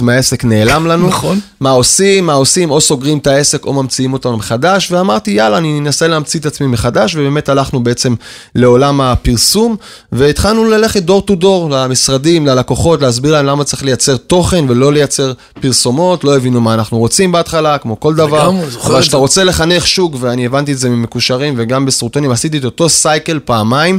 מהעסק 0.03 0.45
נעלם 0.45 0.87
לנו. 0.87 1.09
נכון. 1.09 1.41
מה 1.61 1.71
עושים? 1.71 2.27
מה 2.27 2.33
עושים? 2.33 2.71
או 2.71 2.81
סוגרים 2.81 3.19
את 3.19 3.27
העסק 3.27 3.65
או 3.65 3.73
ממציאים 3.73 4.13
אותנו 4.13 4.37
מחדש, 4.37 4.93
ואמרתי, 4.93 5.31
יאללה, 5.31 5.59
אני 5.59 5.79
אנסה 5.79 6.09
להמציא 6.09 6.41
את 6.41 6.47
עצמי 6.47 6.67
מחדש, 6.67 7.15
ובאמת 7.15 7.49
הלכנו 7.49 7.85
בעצם 7.85 8.15
לעולם 8.55 9.01
הפרסום, 9.01 9.77
והתחלנו 10.13 10.65
ללכת 10.65 11.03
דור 11.03 11.23
טו 11.23 11.35
דור 11.35 11.71
למשרדים, 11.71 12.47
ללקוחות, 12.47 13.03
להסביר 13.03 13.33
להם 13.33 13.47
למה 13.47 13.65
צריך 13.65 13.85
לייצר 13.85 14.17
תוכן 14.17 14.65
ולא 14.69 14.93
לייצר 14.93 15.33
פרסומות, 15.61 16.25
לא 16.25 16.37
הבינו 16.37 16.61
מה 16.61 16.75
אנחנו 16.75 16.99
רוצים 16.99 17.33
בהתחלה, 17.33 17.79
כמו 17.79 18.01
כל 18.01 18.15
דבר. 18.15 18.49
אבל 18.49 18.97
את 18.97 19.03
כשאתה. 19.03 19.17
רוצה 19.17 19.45
לחנך 19.45 19.87
שוק, 19.87 20.17
ואני 20.21 20.47
הבנתי 20.47 20.73
את 20.73 20.79
זה 20.79 20.89
ממקושרים 20.89 21.55
וגם 21.57 21.87
בסרוטונים, 21.87 22.31
עשיתי 22.31 22.59
את 22.59 22.65
אותו 22.65 22.89
סייקל 22.89 23.41
פעמיים. 23.45 23.99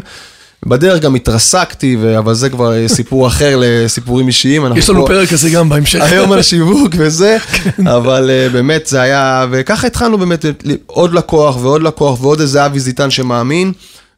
בדרך 0.66 1.02
גם 1.02 1.16
התרסקתי, 1.16 1.98
ו- 2.02 2.18
אבל 2.18 2.34
זה 2.34 2.50
כבר 2.50 2.74
אה, 2.74 2.88
סיפור 2.88 3.28
אחר 3.32 3.56
לסיפורים 3.60 4.28
אישיים. 4.28 4.64
יש 4.76 4.90
לנו 4.90 5.02
פה- 5.02 5.08
פרק 5.08 5.30
כזה 5.30 5.50
גם 5.50 5.70
בהמשך. 5.70 6.02
היום 6.02 6.32
על 6.32 6.42
שיווק 6.42 6.94
וזה, 6.98 7.38
אבל 7.98 8.30
uh, 8.30 8.54
באמת 8.54 8.88
זה 8.88 9.02
היה, 9.02 9.46
וככה 9.52 9.88
התחלנו 9.88 10.18
באמת 10.18 10.46
עוד 10.86 11.14
לקוח 11.14 11.58
ועוד 11.62 11.84
לקוח 11.84 12.22
ועוד 12.22 12.42
איזה 12.42 12.66
אבי 12.66 12.80
זיתן 12.80 13.12
שמאמין. 13.12 13.72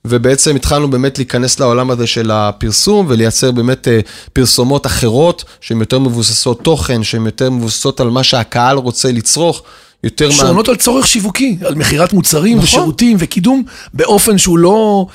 ובעצם 0.06 0.56
התחלנו 0.56 0.90
באמת 0.90 1.18
להיכנס 1.18 1.60
לעולם 1.60 1.92
הזה 1.92 2.08
של 2.08 2.32
הפרסום 2.32 3.06
ולייצר 3.10 3.52
באמת 3.52 3.88
uh, 3.88 4.08
פרסומות 4.34 4.86
אחרות 4.86 5.44
שהן 5.62 5.80
יותר 5.80 6.00
מבוססות 6.00 6.62
תוכן, 6.64 7.04
שהן 7.04 7.26
יותר 7.26 7.50
מבוססות 7.50 8.00
על 8.00 8.10
מה 8.10 8.24
שהקהל 8.24 8.78
רוצה 8.78 9.12
לצרוך, 9.12 9.64
יותר 10.04 10.28
מה... 10.28 10.34
שעונות 10.34 10.70
על 10.70 10.76
צורך 10.76 11.08
שיווקי, 11.08 11.58
על 11.66 11.76
מכירת 11.76 12.14
מוצרים 12.14 12.58
נכון. 12.58 12.64
ושירותים 12.64 13.18
וקידום, 13.20 13.64
באופן 13.94 14.38
שהוא 14.38 14.58
לא 14.58 15.06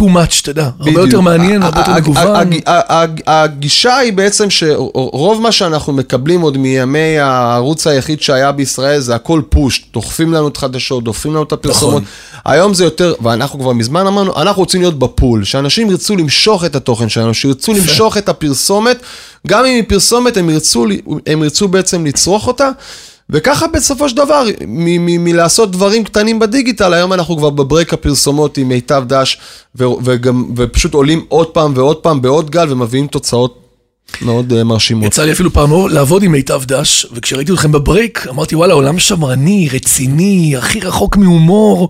too 0.00 0.04
much, 0.04 0.40
אתה 0.42 0.50
יודע, 0.50 0.70
הרבה. 0.78 1.00
יותר 1.00 1.20
מעניין, 1.20 1.62
הרבה 1.62 1.80
יותר 1.80 1.94
מגוון. 1.94 2.50
הגישה 3.26 3.96
היא 3.96 4.12
בעצם 4.12 4.50
שרוב 4.50 5.42
מה 5.42 5.52
שאנחנו 5.52 5.92
מקבלים 5.92 6.40
עוד 6.40 6.58
מימי 6.58 7.18
הערוץ 7.18 7.86
היחיד 7.86 8.22
שהיה 8.22 8.52
בישראל 8.52 9.00
זה 9.00 9.14
הכל 9.14 9.42
פוש, 9.48 9.84
דוחפים 9.92 10.32
לנו 10.32 10.48
את 10.48 10.56
החדשות, 10.56 11.04
דוחפים 11.04 11.30
לנו 11.30 11.42
את 11.42 11.52
הפרסומות. 11.52 12.02
נכון. 12.02 12.14
היום 12.44 12.74
זה 12.74 12.84
יותר, 12.84 13.14
ואנחנו 13.22 13.58
כבר 13.58 13.72
מזמן 13.72 14.06
אמרנו, 14.06 14.42
אנחנו 14.42 14.62
רוצים 14.62 14.80
להיות 14.80 14.98
בפול, 14.98 15.44
שאנשים 15.44 15.90
ירצו 15.90 16.16
למשוך 16.16 16.64
את 16.64 16.76
התוכן 16.76 17.08
שלנו, 17.08 17.34
שירצו 17.34 17.72
למשוך 17.72 18.16
את 18.16 18.28
הפרסומת, 18.28 19.02
גם 19.46 19.64
אם 19.64 19.74
היא 19.74 19.84
פרסומת 19.88 20.36
הם 20.36 20.50
ירצו, 20.50 20.86
הם 21.26 21.42
ירצו 21.42 21.68
בעצם 21.68 22.06
לצרוך 22.06 22.46
אותה. 22.46 22.70
וככה 23.32 23.66
בסופו 23.66 24.08
של 24.08 24.16
דבר, 24.16 24.44
מ- 24.66 25.06
מ- 25.06 25.24
מלעשות 25.24 25.70
דברים 25.70 26.04
קטנים 26.04 26.38
בדיגיטל, 26.38 26.94
היום 26.94 27.12
אנחנו 27.12 27.36
כבר 27.36 27.50
בברייק 27.50 27.92
הפרסומות 27.92 28.58
עם 28.58 28.68
מיטב 28.68 29.04
דש, 29.06 29.38
ו- 29.78 29.84
וגם, 30.04 30.44
ופשוט 30.56 30.94
עולים 30.94 31.24
עוד 31.28 31.46
פעם 31.46 31.72
ועוד 31.76 31.96
פעם 31.96 32.22
בעוד 32.22 32.50
גל, 32.50 32.72
ומביאים 32.72 33.06
תוצאות 33.06 33.56
מאוד 34.22 34.52
uh, 34.52 34.64
מרשימות. 34.64 35.06
יצא 35.06 35.24
לי 35.24 35.32
אפילו 35.32 35.52
פעם 35.52 35.70
לעבוד 35.88 36.22
עם 36.22 36.32
מיטב 36.32 36.62
דש, 36.64 37.06
וכשראיתי 37.12 37.52
אתכם 37.52 37.72
בברייק, 37.72 38.26
אמרתי, 38.30 38.56
וואלה, 38.56 38.74
עולם 38.74 38.98
שמרני, 38.98 39.68
רציני, 39.72 40.54
הכי 40.58 40.80
רחוק 40.80 41.16
מהומור, 41.16 41.88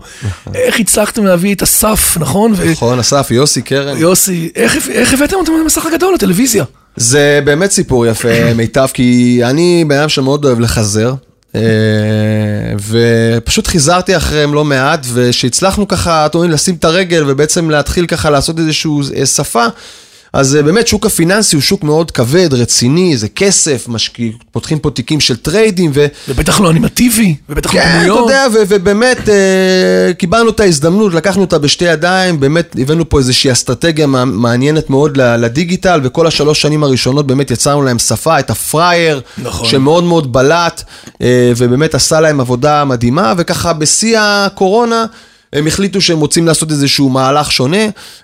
איך 0.55 0.79
הצלחתם 0.79 1.25
להביא 1.25 1.55
את 1.55 1.63
אסף, 1.63 2.17
נכון? 2.19 2.53
נכון, 2.71 2.99
אסף, 2.99 3.27
יוסי, 3.31 3.61
קרן. 3.61 3.97
יוסי, 3.97 4.49
איך 4.55 4.89
איך 4.89 5.13
הבאתם 5.13 5.35
אותם 5.35 5.51
למסך 5.61 5.85
הגדול, 5.85 6.13
לטלוויזיה? 6.13 6.63
זה 6.95 7.39
באמת 7.45 7.71
סיפור 7.71 8.05
יפה, 8.05 8.53
מיטב, 8.55 8.87
כי 8.93 9.39
אני 9.43 9.85
בן 9.87 9.97
אדם 9.97 10.09
שמאוד 10.09 10.45
אוהב 10.45 10.59
לחזר. 10.59 11.13
אה, 11.55 11.61
ופשוט 12.87 13.67
חיזרתי 13.67 14.17
אחריהם 14.17 14.53
לא 14.53 14.63
מעט, 14.63 15.05
ושהצלחנו 15.13 15.87
ככה, 15.87 16.25
אתם 16.25 16.37
יודעים, 16.37 16.53
לשים 16.53 16.75
את 16.75 16.85
הרגל 16.85 17.23
ובעצם 17.27 17.69
להתחיל 17.69 18.05
ככה 18.05 18.29
לעשות 18.29 18.59
איזושהי 18.59 18.91
אה, 19.17 19.25
שפה, 19.25 19.65
אז 20.33 20.55
אה, 20.55 20.61
באמת 20.63 20.87
שוק 20.87 21.05
הפיננסי 21.05 21.55
הוא 21.55 21.61
שוק 21.61 21.83
מאוד 21.83 22.11
כבד, 22.11 22.53
רציני, 22.53 23.17
זה 23.17 23.27
כסף, 23.27 23.85
משקיע, 23.87 24.31
פותחים 24.51 24.79
פה 24.79 24.91
תיקים 24.91 25.19
של 25.19 25.35
טריידים, 25.35 25.91
ו... 25.93 26.05
ובטח 26.29 26.59
לא 26.59 26.71
אנימטיבי, 26.71 27.35
ובטח 27.49 27.73
לא 27.75 27.79
כן, 27.81 27.87
אתה 27.89 27.97
דמויות. 28.07 28.19
יודע, 28.29 28.45
ו- 28.53 28.63
ובאמת 28.67 29.29
אה, 29.29 30.13
קיבלנו 30.17 30.49
את 30.49 30.59
ההזדמנות, 30.59 31.13
לקחנו 31.13 31.41
אותה 31.41 31.57
בשתי 31.59 31.85
ידיים, 31.85 32.39
באמת 32.39 32.75
הבאנו 32.79 33.09
פה 33.09 33.17
איזושהי 33.19 33.51
אסטרטגיה 33.51 34.07
מע- 34.07 34.25
מעניינת 34.25 34.89
מאוד 34.89 35.17
לדיגיטל, 35.17 35.99
וכל 36.03 36.27
השלוש 36.27 36.61
שנים 36.61 36.83
הראשונות 36.83 37.27
באמת 37.27 37.51
יצרנו 37.51 37.81
להם 37.81 37.99
שפה, 37.99 38.39
את 38.39 38.49
הפראייר, 38.49 39.21
נכון. 39.37 39.69
שמאוד 39.69 40.03
מאוד 40.03 40.33
בלט, 40.33 40.83
אה, 41.21 41.51
ובאמת 41.57 41.95
עשה 41.95 42.19
להם 42.21 42.39
עבודה 42.39 42.85
מדהימה, 42.85 43.33
וככה 43.37 43.73
בשיא 43.73 44.17
הקורונה, 44.21 45.05
הם 45.53 45.67
החליטו 45.67 46.01
שהם 46.01 46.19
רוצים 46.19 46.47
לעשות 46.47 46.71
איזשהו 46.71 47.09
מהלך 47.09 47.51
שונה. 47.51 47.77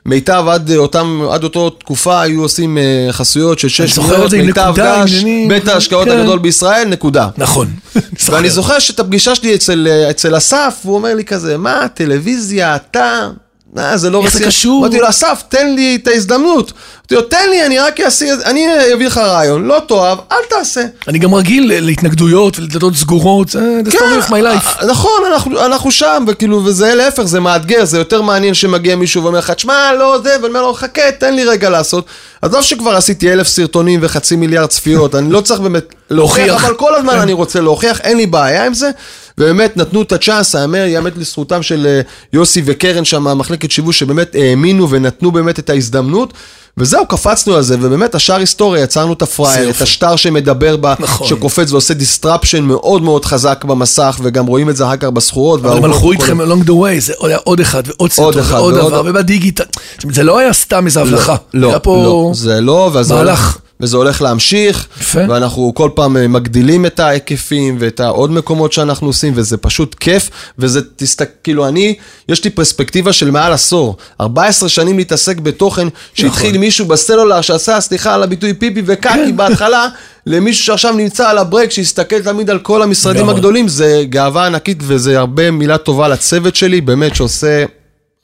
מיטב 0.06 0.46
עד, 0.52 0.72
אה, 0.72 0.78
אותם, 0.78 1.22
עד 1.32 1.44
אותו 1.44 1.70
תקופה 1.70 2.22
היו 2.22 2.42
עושים 2.42 2.78
אה, 2.78 3.08
חסויות 3.12 3.60
של 3.60 3.70
שש 3.70 4.00
עם 4.34 4.46
מיטב 4.46 4.74
גש, 4.76 5.12
עניינים. 5.12 5.50
בית 5.50 5.68
ההשקעות 5.68 6.08
כן. 6.08 6.18
הגדול 6.18 6.40
בישראל, 6.40 6.88
נקודה. 6.88 7.30
נכון. 7.38 7.68
ואני 8.30 8.50
זוכר 8.50 8.80
שאת 8.80 9.00
הפגישה 9.00 9.36
שלי 9.36 9.56
אצל, 9.56 9.88
אצל 10.10 10.38
אסף, 10.38 10.76
הוא 10.84 10.96
אומר 10.96 11.16
לי 11.16 11.24
כזה, 11.24 11.58
מה, 11.58 11.88
טלוויזיה, 11.94 12.76
אתה, 12.76 13.30
אה, 13.78 13.98
זה 13.98 14.10
לא 14.10 14.22
איך 14.22 14.32
זה 14.32 14.38
רציני." 14.38 14.52
קשור? 14.52 14.80
אמרתי 14.86 15.00
לו, 15.00 15.10
אסף, 15.10 15.44
תן 15.50 15.76
לי 15.76 15.98
את 16.02 16.08
ההזדמנות. 16.08 16.74
תן 17.08 17.50
לי, 17.50 17.66
אני 17.66 17.80
רק 17.80 18.00
אעשה, 18.00 18.26
אני 18.46 18.68
אביא 18.94 19.08
לך 19.08 19.18
רעיון, 19.18 19.66
לא 19.66 19.82
תאהב, 19.88 20.18
אל 20.32 20.38
תעשה. 20.50 20.82
אני 21.08 21.20
גם 21.20 21.34
רגיל 21.34 21.86
להתנגדויות 21.86 22.60
ולדלתות 22.60 22.96
סגורות, 22.96 23.50
זה 23.50 23.82
the 23.86 23.92
story 23.92 24.26
of 24.26 24.30
my 24.30 24.32
life. 24.32 24.82
אה, 24.82 24.86
נכון, 24.88 25.22
אנחנו, 25.34 25.66
אנחנו 25.66 25.92
שם, 25.92 26.26
וכאילו, 26.28 26.66
וזה 26.66 26.96
להפך, 26.96 27.24
זה 27.24 27.40
מאתגר, 27.40 27.86
זה 27.86 27.98
יותר 27.98 28.22
מעניין 28.22 28.54
שמגיע 28.54 28.96
מישהו 28.96 29.24
ואומר 29.24 29.40
לך, 29.40 29.52
תשמע, 29.52 29.94
לא 30.00 30.20
זה, 30.24 30.36
ואני 30.36 30.48
אומר 30.48 30.62
לו, 30.62 30.74
חכה, 30.74 31.12
תן 31.20 31.34
לי 31.34 31.44
רגע 31.44 31.70
לעשות. 31.70 32.06
עזוב 32.42 32.62
שכבר 32.62 32.96
עשיתי 32.96 33.34
אלף 33.34 33.48
סרטונים 33.48 34.00
וחצי 34.04 34.36
מיליארד 34.36 34.70
צפיות, 34.70 35.16
אני 35.16 35.32
לא 35.32 35.42
צריך 35.42 35.60
באמת 35.60 35.94
להוכיח. 36.10 36.66
אבל 36.66 36.74
כל 36.74 36.96
הזמן 36.96 37.14
כן. 37.14 37.20
אני 37.20 37.34
רוצה 37.34 37.62
להוכיח, 37.62 38.02
אין 38.02 38.18
לי 38.18 38.26
בעיה 38.26 38.66
עם 38.66 38.74
זה. 38.74 38.90
ובאמת 39.38 39.78
נתנו 39.78 40.02
את 40.02 40.12
הצ'אנס, 40.12 40.56
האמת, 40.56 40.86
ייאמר 40.86 41.18
לזכותם 41.18 41.64
של 41.64 41.88
אה, 41.88 42.02
יוסי 42.34 42.62
וקרן 42.66 43.06
שם, 43.06 43.38
מחלקת 43.38 43.72
שיווק, 43.72 44.00
שבאמת 44.00 44.36
האמינו 44.36 44.90
ונתנו 44.90 45.32
באמת 45.32 45.60
את 45.60 45.70
ההזדמנות. 45.70 46.34
וזהו, 46.78 47.06
קפצנו 47.06 47.56
על 47.56 47.62
זה, 47.62 47.76
ובאמת 47.82 48.16
השאר 48.16 48.36
היסטוריה, 48.36 48.84
יצרנו 48.84 49.14
את 49.14 49.20
זה 49.20 49.26
הפראייר, 49.26 49.70
את. 49.70 49.82
השטר 49.82 50.16
שמדבר 50.16 50.78
בה, 50.78 50.94
נכון. 51.00 51.28
שקופץ 51.28 51.72
ועושה 51.72 51.94
disruption 51.94 52.64
מאוד 52.64 53.02
מאוד 53.02 53.26
חזק 53.26 53.64
במסך, 53.64 54.20
וגם 54.24 54.46
רואים 54.46 54.70
את 54.70 54.76
זה 54.76 54.86
אחר 54.86 54.98
כך 54.98 55.08
בסחורות. 55.08 55.60
אבל 55.66 55.78
הם 55.78 55.84
הלכו 55.84 56.12
איתכם 56.12 56.42
along 56.42 56.68
the 56.68 56.70
way, 56.70 57.00
זה 57.00 57.14
היה 57.22 57.38
עוד 57.44 57.60
אחד 57.60 57.84
ועוד 57.88 58.12
סרטון 58.12 58.42
אחד 58.42 58.54
ועוד 58.54 58.74
דבר, 58.76 59.04
ובדיגיטל. 59.06 59.64
זה 60.12 60.24
לא 60.24 60.38
היה 60.38 60.54
סתם 60.54 60.86
הבלחה. 61.02 61.36
לא, 61.54 61.70
היה 61.70 61.80
פה... 61.80 62.04
לא, 62.04 62.32
זה 62.34 62.62
לא, 62.62 62.92
וזה 62.94 63.14
מהלך. 63.14 63.58
וזה 63.80 63.98
הולך 63.98 64.22
להמשיך, 64.22 64.88
יפה. 65.02 65.20
ואנחנו 65.30 65.72
כל 65.76 65.90
פעם 65.96 66.18
אה, 66.18 66.28
מגדילים 66.28 66.86
את 66.86 67.00
ההיקפים 67.00 67.78
ואת 67.80 68.00
העוד 68.00 68.32
מקומות 68.32 68.74
שאנחנו 68.74 69.08
עושים, 69.08 69.34
וזה 69.36 69.58
פשוט 69.58 69.96
כיף, 70.00 70.30
וזה, 70.60 70.82
תסתכל, 70.96 71.32
כאילו 71.44 71.68
אני, 71.68 71.96
יש 72.30 72.44
לי 72.44 72.50
פרספקטיבה 72.50 73.14
של 73.14 73.32
מעל 73.32 73.54
עשור, 73.54 73.98
14 74.22 74.70
שנים 74.70 74.98
להתעסק 74.98 75.40
בתוכן, 75.40 75.88
שהתחיל 76.14 76.50
נכון. 76.50 76.60
מישהו 76.60 76.86
בסלולר 76.86 77.42
שעשה, 77.42 77.82
סליחה 77.82 78.14
על 78.14 78.24
הביטוי 78.24 78.54
פיפי 78.54 78.82
וקקי 78.86 79.10
כן. 79.10 79.38
בהתחלה, 79.38 79.88
למישהו 80.26 80.66
שעכשיו 80.66 80.94
נמצא 80.94 81.30
על 81.30 81.38
הברק, 81.38 81.72
שיסתכל 81.72 82.22
תמיד 82.22 82.50
על 82.50 82.60
כל 82.60 82.82
המשרדים. 82.82 83.30
הגדולים, 83.30 83.68
זה 83.68 84.04
גאווה 84.10 84.46
ענקית, 84.46 84.78
וזה 84.82 85.20
הרבה 85.20 85.52
מילה 85.52 85.78
טובה 85.78 86.08
לצוות 86.08 86.56
שלי, 86.56 86.82
באמת 86.82 87.16
שעושה 87.16 87.66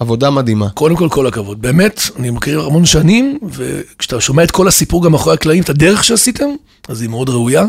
עבודה 0.03 0.29
מדהימה. 0.29 0.69
קודם 0.69 0.95
כל, 0.95 1.07
כל 1.12 1.27
הכבוד. 1.27 1.62
באמת, 1.62 2.01
אני 2.19 2.29
מכיר 2.29 2.62
המון 2.62 2.86
שנים, 2.86 3.39
וכשאתה 3.50 4.22
שומע 4.22 4.43
את 4.43 4.51
כל 4.51 4.67
הסיפור 4.67 5.03
גם 5.03 5.12
מאחורי 5.12 5.33
הקלעים, 5.33 5.63
את 5.63 5.69
הדרך 5.69 6.03
שעשיתם, 6.03 6.50
אז 6.88 7.01
היא 7.01 7.10
מאוד 7.10 7.29
ראויה. 7.29 7.65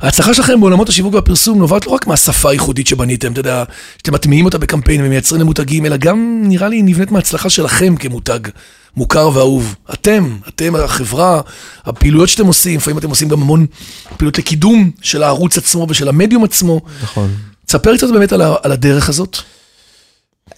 ההצלחה 0.00 0.34
שלכם 0.34 0.60
בעולמות 0.60 0.88
השיווק 0.88 1.14
והפרסום 1.14 1.58
נובעת 1.58 1.86
לא 1.86 1.92
רק 1.92 2.06
מהשפה 2.06 2.50
הייחודית 2.50 2.86
שבניתם, 2.86 3.32
אתה 3.32 3.40
יודע, 3.40 3.64
שאתם 3.98 4.14
מטמיעים 4.14 4.44
אותה 4.44 4.58
בקמפיינים 4.58 5.06
ומייצרים 5.06 5.40
למותגים, 5.40 5.86
אלא 5.86 5.96
גם, 5.96 6.42
נראה 6.44 6.68
לי, 6.68 6.82
נבנית 6.82 7.10
מההצלחה 7.10 7.50
שלכם 7.50 7.96
כמותג. 7.96 8.40
מוכר 8.96 9.30
ואהוב. 9.34 9.74
אתם, 9.92 10.36
אתם 10.48 10.74
החברה, 10.76 11.40
הפעילויות 11.84 12.28
שאתם 12.28 12.46
עושים, 12.46 12.76
לפעמים 12.76 12.98
אתם 12.98 13.10
עושים 13.10 13.28
גם 13.28 13.42
המון 13.42 13.66
פעילות 14.16 14.38
לקידום 14.38 14.90
של 15.02 15.22
הערוץ 15.22 15.58
עצמו 15.58 15.86
ושל 15.88 16.08
המדיום 16.08 16.44
עצמו. 16.44 16.80
נכון. 17.02 17.30
תספר 17.66 17.96
קצת 17.96 18.08
באמת 18.10 18.32
על, 18.32 18.42
על 18.62 18.72
הדרך 18.72 19.08
הזאת. 19.08 19.38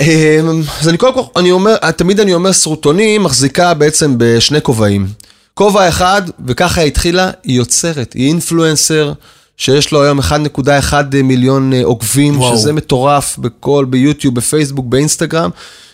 אמ, 0.00 0.62
אז 0.80 0.88
אני 0.88 0.98
קודם 0.98 1.14
כל, 1.14 1.40
אני 1.40 1.50
אומר, 1.50 1.76
תמיד 1.76 2.20
אני 2.20 2.34
אומר 2.34 2.52
סרוטונים 2.52 3.22
מחזיקה 3.22 3.74
בעצם 3.74 4.14
בשני 4.18 4.60
כובעים. 4.62 5.06
כובע 5.54 5.88
אחד, 5.88 6.22
וככה 6.46 6.80
היא 6.80 6.88
התחילה, 6.88 7.30
היא 7.44 7.56
יוצרת, 7.56 8.12
היא 8.12 8.28
אינפלואנסר, 8.28 9.12
שיש 9.56 9.92
לו 9.92 10.02
היום 10.02 10.20
1.1 10.20 10.94
מיליון 11.24 11.72
אה, 11.72 11.80
עוקבים, 11.84 12.40
וואו. 12.40 12.56
שזה 12.56 12.72
מטורף 12.72 13.38
בכל, 13.38 13.84
ביוטיוב, 13.84 14.34
בפייסבוק, 14.34 14.86
באינסטגרם. 14.86 15.50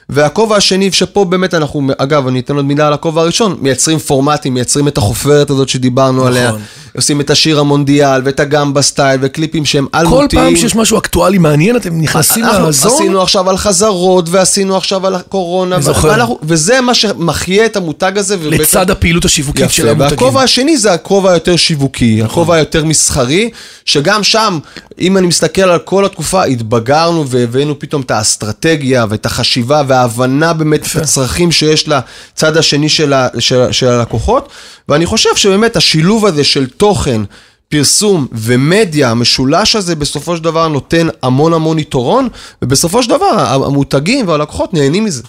והכובע 0.08 0.56
השני, 0.56 0.92
שפה 0.92 1.24
באמת 1.24 1.54
אנחנו, 1.54 1.88
אגב, 1.98 2.26
אני 2.26 2.40
אתן 2.40 2.56
עוד 2.56 2.64
מילה 2.64 2.86
על 2.86 2.92
הכובע 2.92 3.22
הראשון, 3.22 3.56
מייצרים 3.60 3.98
פורמטים, 3.98 4.54
מייצרים 4.54 4.88
את 4.88 4.98
החופרת 4.98 5.50
הזאת 5.50 5.68
שדיברנו 5.68 6.18
נכון. 6.18 6.26
עליה, 6.26 6.52
עושים 6.96 7.20
את 7.20 7.30
השיר 7.30 7.60
המונדיאל, 7.60 8.20
ואת 8.24 8.40
הגמבה 8.40 8.82
סטייל, 8.82 9.20
וקליפים 9.22 9.64
שהם 9.64 9.86
כל 9.92 9.98
אלמותיים. 9.98 10.42
פעם 10.42 10.56
שיש 10.56 10.74
משהו 10.76 10.98
אקטואלי 10.98 11.38
מעניין, 11.38 11.76
אתם 11.76 12.00
נכנסים 12.00 12.44
לזון. 12.68 12.92
עשינו 12.92 13.22
עכשיו 13.22 13.50
על 13.50 13.56
חזרות, 13.56 14.28
ועשינו 14.28 14.76
עכשיו 14.76 15.06
על 15.06 15.14
הקורונה. 15.14 15.78
ואנחנו- 15.82 16.38
וזה 16.42 16.80
מה 16.80 16.94
שמחיה 16.94 17.66
את 17.66 17.76
המותג 17.76 18.12
הזה. 18.18 18.36
ובעצם- 18.40 18.62
לצד 18.62 18.90
הפעילות 18.90 19.24
השיווקית 19.24 19.64
יפה, 19.64 19.72
של 19.72 19.88
המותגים. 19.88 20.18
והכובע 20.18 20.42
השני 20.42 20.76
זה 20.76 20.92
הכובע 20.92 21.30
היותר 21.30 21.56
שיווקי, 21.56 22.14
נכון. 22.16 22.26
הכובע 22.30 22.54
היותר 22.54 22.84
מסחרי, 22.84 23.50
שגם 23.84 24.22
שם, 24.22 24.58
אם 25.00 25.16
אני 25.16 25.26
מסתכל 25.26 25.62
על 25.62 25.78
כל 25.78 26.04
התקופה, 26.04 26.44
התבגרנו 26.44 27.28
והבאנו 27.28 27.78
פתאום 27.78 28.02
את 28.02 28.10
האסטרטגיה 28.10 29.04
ואת 29.08 29.26
החשיבה 29.26 29.82
וההבנה 29.88 30.52
באמת 30.52 30.86
את 30.86 30.96
הצרכים 30.96 31.52
שיש 31.52 31.88
לצד 31.88 32.56
השני 32.56 32.88
של, 32.88 33.12
ה, 33.12 33.28
של, 33.38 33.72
של 33.72 33.86
הלקוחות, 33.88 34.48
ואני 34.88 35.06
חושב 35.06 35.36
שבאמת 35.36 35.76
השילוב 35.76 36.26
הזה 36.26 36.44
של 36.44 36.66
תוכן, 36.66 37.22
פרסום 37.68 38.26
ומדיה, 38.32 39.10
המשולש 39.10 39.76
הזה 39.76 39.96
בסופו 39.96 40.36
של 40.36 40.42
דבר 40.44 40.68
נותן 40.68 41.08
המון 41.22 41.52
המון 41.52 41.78
יתרון, 41.78 42.28
ובסופו 42.62 43.02
של 43.02 43.08
דבר 43.08 43.64
המותגים 43.64 44.28
והלקוחות 44.28 44.74
נהנים 44.74 45.04
מזה. 45.04 45.22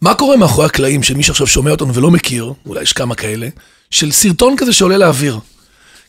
מה 0.00 0.14
קורה 0.14 0.36
מאחורי 0.36 0.66
הקלעים 0.66 1.02
של 1.02 1.14
מי 1.14 1.22
שעכשיו 1.22 1.46
שומע 1.46 1.70
אותנו 1.70 1.94
ולא 1.94 2.10
מכיר, 2.10 2.52
אולי 2.66 2.82
יש 2.82 2.92
כמה 2.92 3.14
כאלה, 3.14 3.48
של 3.90 4.12
סרטון 4.12 4.56
כזה 4.56 4.72
שעולה 4.72 4.98
לאוויר? 4.98 5.38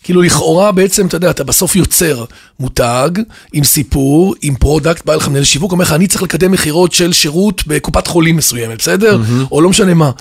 כאילו 0.06 0.22
לכאורה 0.22 0.72
בעצם, 0.72 1.08
אתה 1.08 1.18
יודע, 1.18 1.30
אתה 1.30 1.44
בסוף 1.44 1.76
יוצר 1.76 2.26
מותג 2.60 3.10
עם 3.54 3.64
סיפור, 3.64 4.36
עם 4.42 4.56
product, 4.56 5.06
בא 5.06 5.16
לך 5.16 5.28
מנהל 5.28 5.44
שיווק, 5.44 5.72
אומר 5.72 5.84
לך, 5.84 5.92
אני 5.92 6.08
צריך 6.08 6.24
לקדם 6.24 6.52
מכירות 6.52 6.92
של 6.92 7.14
שירות 7.14 7.68
בקופת 7.68 8.08
חולים 8.08 8.36
מסוימת, 8.36 8.78
בסדר? 8.78 9.22
או 9.52 9.62
לא 9.62 9.70
משנה 9.70 9.94
מה. 9.94 10.12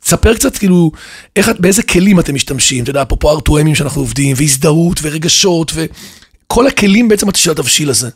תספר 0.00 0.34
קצת, 0.34 0.56
כאילו, 0.56 0.90
איך, 1.36 1.50
באיזה 1.58 1.82
כלים 1.82 2.20
אתם 2.20 2.34
משתמשים, 2.34 2.82
אתה 2.82 2.90
יודע, 2.90 3.02
אפרופו 3.02 3.38
R2Mים 3.38 3.74
שאנחנו 3.74 4.00
עובדים, 4.00 4.36
והזדהות, 4.38 5.00
ורגשות, 5.02 5.72
וכל 5.74 6.66
הכלים 6.66 7.08
בעצם 7.08 7.26
של 7.34 7.50
התבשיל 7.50 7.90
הזה. 7.90 8.08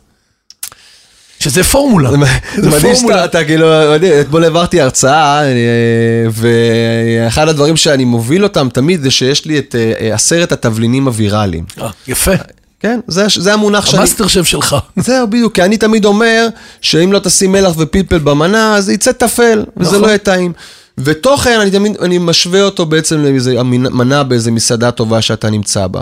שזה 1.39 1.63
פורמולה. 1.63 2.11
זה 2.55 2.69
מדהים. 2.69 2.95
שאתה, 2.95 3.25
אתה 3.25 3.43
כאילו, 3.43 3.67
אתמול 4.21 4.43
העברתי 4.43 4.81
הרצאה, 4.81 5.43
אה, 5.43 5.53
ואחד 6.31 7.47
הדברים 7.47 7.77
שאני 7.77 8.05
מוביל 8.05 8.43
אותם 8.43 8.69
תמיד 8.73 9.01
זה 9.01 9.11
שיש 9.11 9.45
לי 9.45 9.59
את 9.59 9.75
אה, 9.75 10.13
עשרת 10.13 10.51
התבלינים 10.51 11.07
הוויראליים. 11.07 11.65
אה, 11.81 11.89
יפה. 12.07 12.31
כן, 12.79 12.99
זה, 13.07 13.25
זה 13.35 13.53
המונח 13.53 13.85
שאני... 13.85 13.97
המאסטר 13.97 14.27
שף 14.27 14.43
שלך. 14.43 14.75
זהו, 14.95 15.27
בדיוק, 15.27 15.55
כי 15.55 15.63
אני 15.63 15.77
תמיד 15.77 16.05
אומר 16.05 16.47
שאם 16.81 17.13
לא 17.13 17.19
תשים 17.19 17.51
מלח 17.51 17.73
ופלפל 17.77 18.17
במנה, 18.17 18.75
אז 18.75 18.89
יצא 18.89 19.11
טפל, 19.11 19.63
וזה 19.77 19.89
נכון. 19.89 20.01
לא 20.01 20.07
יהיה 20.07 20.17
טעים. 20.17 20.53
ותוכן, 20.97 21.59
אני 21.59 21.71
תמיד, 21.71 21.97
אני 22.01 22.17
משווה 22.17 22.61
אותו 22.61 22.85
בעצם 22.85 23.23
לאיזה 23.23 23.63
מנה 23.63 24.23
באיזה 24.23 24.51
מסעדה 24.51 24.91
טובה 24.91 25.21
שאתה 25.21 25.49
נמצא 25.49 25.87
בה. 25.87 26.01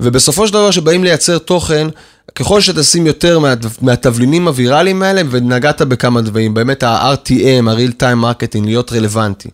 ובסופו 0.00 0.46
של 0.46 0.52
דבר, 0.52 0.70
שבאים 0.70 1.04
לייצר 1.04 1.38
תוכן, 1.38 1.86
ככל 2.34 2.60
שתשים 2.60 3.06
יותר 3.06 3.38
מה, 3.38 3.54
מהתבלינים 3.82 4.48
הוויראליים 4.48 5.02
האלה, 5.02 5.22
ונגעת 5.30 5.82
בכמה 5.82 6.20
דברים, 6.22 6.54
באמת 6.54 6.82
ה-RTM, 6.82 7.70
ה-real 7.70 8.02
time 8.02 8.24
marketing, 8.24 8.64
להיות 8.64 8.92
רלוונטי. 8.92 9.48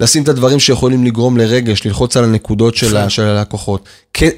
לשים 0.00 0.22
את 0.22 0.28
הדברים 0.28 0.60
שיכולים 0.60 1.04
לגרום 1.04 1.36
לרגש, 1.36 1.86
ללחוץ 1.86 2.16
על 2.16 2.24
הנקודות 2.24 2.76
של, 2.76 2.96
ה, 2.96 3.10
של 3.10 3.22
הלקוחות. 3.22 3.84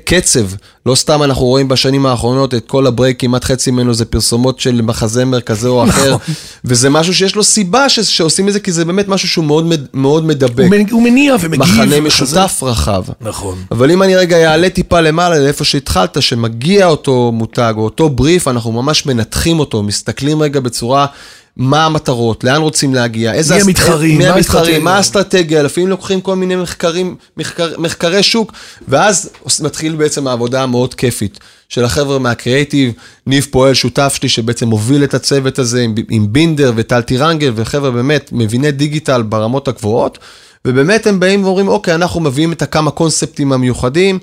קצב, 0.05 0.41
לא 0.87 0.95
סתם 0.95 1.23
אנחנו 1.23 1.45
רואים 1.45 1.69
בשנים 1.69 2.07
האחרונות 2.07 2.55
את 2.55 2.67
כל 2.67 2.87
הברייק, 2.87 3.21
כמעט 3.21 3.45
חצי 3.45 3.71
ממנו 3.71 3.95
זה 3.95 4.05
פרסומות 4.05 4.61
של 4.61 4.83
מחזמר 4.83 5.41
כזה 5.41 5.69
או 5.69 5.85
אחר, 5.89 6.17
וזה 6.65 6.91
משהו 6.91 7.15
שיש 7.15 7.37
לו 7.37 7.45
סיבה 7.45 7.89
ש, 7.89 8.01
שעושים 8.01 8.49
את 8.49 8.53
זה, 8.53 8.61
כי 8.61 8.73
זה 8.73 8.85
באמת 8.85 9.09
משהו 9.09 9.29
שהוא 9.29 9.45
מאוד, 9.45 9.73
מאוד 9.95 10.25
מדבק. 10.25 10.65
הוא 10.65 10.71
מנ- 10.71 10.91
הוא 10.91 11.03
מניע 11.03 11.35
ומגיב. 11.41 11.61
מחנה. 11.63 12.01
משותף 12.01 12.61
רחב. 12.63 13.05
נכון. 13.21 13.59
אבל 13.71 13.91
אם 13.91 14.03
אני 14.03 14.17
רגע 14.17 14.51
אעלה 14.51 14.71
טיפה 14.71 15.01
למעלה, 15.01 15.39
לאיפה 15.39 15.65
שהתחלת, 15.65 16.23
שמגיע 16.23 16.87
אותו 16.87 17.31
מותג 17.35 17.75
או 17.77 17.85
אותו 17.85 18.09
בריף, 18.09 18.49
אנחנו 18.49 18.73
ממש 18.73 19.07
מנתחים 19.07 19.59
אותו, 19.61 19.83
מסתכלים 19.83 20.43
רגע 20.43 20.61
בצורה 20.61 21.07
מה 21.57 21.87
המטרות, 21.87 22.45
לאן 22.45 22.61
רוצים 22.61 22.95
להגיע, 22.95 23.33
איזה... 23.35 23.55
מי 23.55 23.61
אס- 23.61 23.67
המתחרים, 23.67 24.19
מי 24.19 24.29
מה 24.29 24.35
המתחרים. 24.35 24.85
מה 24.85 24.97
האסטרטגיה, 24.97 25.63
לפעמים 25.63 25.89
לוקחים 25.91 26.21
כל 26.21 26.37
מיני 26.37 26.57
מחקרים, 26.57 27.17
מחקר, 27.37 27.69
מחקרי 27.79 28.23
שוק, 28.23 28.53
ואז 28.89 29.31
מתחיל 29.63 29.95
בעצם 29.97 30.27
העבודה 30.27 30.63
המאוד 30.63 30.95
כיפית 30.95 31.39
של 31.69 31.85
החבר'ה 31.85 32.19
מהקריאייטיב, 32.19 32.93
ניב 33.27 33.47
פועל, 33.51 33.75
שותף 33.75 34.15
שלי, 34.21 34.29
שבעצם 34.29 34.69
מוביל 34.69 35.05
את 35.05 35.15
הצוות 35.15 35.59
הזה 35.59 35.81
עם, 35.81 35.95
עם 36.11 36.33
בינדר 36.33 36.73
וטל 36.77 37.01
טירנגל, 37.01 37.53
וחבר'ה 37.57 37.91
באמת 37.91 38.31
מביני 38.33 38.71
דיגיטל 38.71 39.23
ברמות 39.23 39.69
הגבוהות, 39.69 40.19
ובאמת 40.65 41.07
הם 41.07 41.21
באים 41.21 41.45
ואומרים, 41.45 41.69
אוקיי, 41.69 41.95
אנחנו 41.95 42.21
מביאים 42.21 42.53
את 42.53 42.63
הכמה 42.63 42.91
קונספטים 42.91 43.53
המיוחדים, 43.53 44.19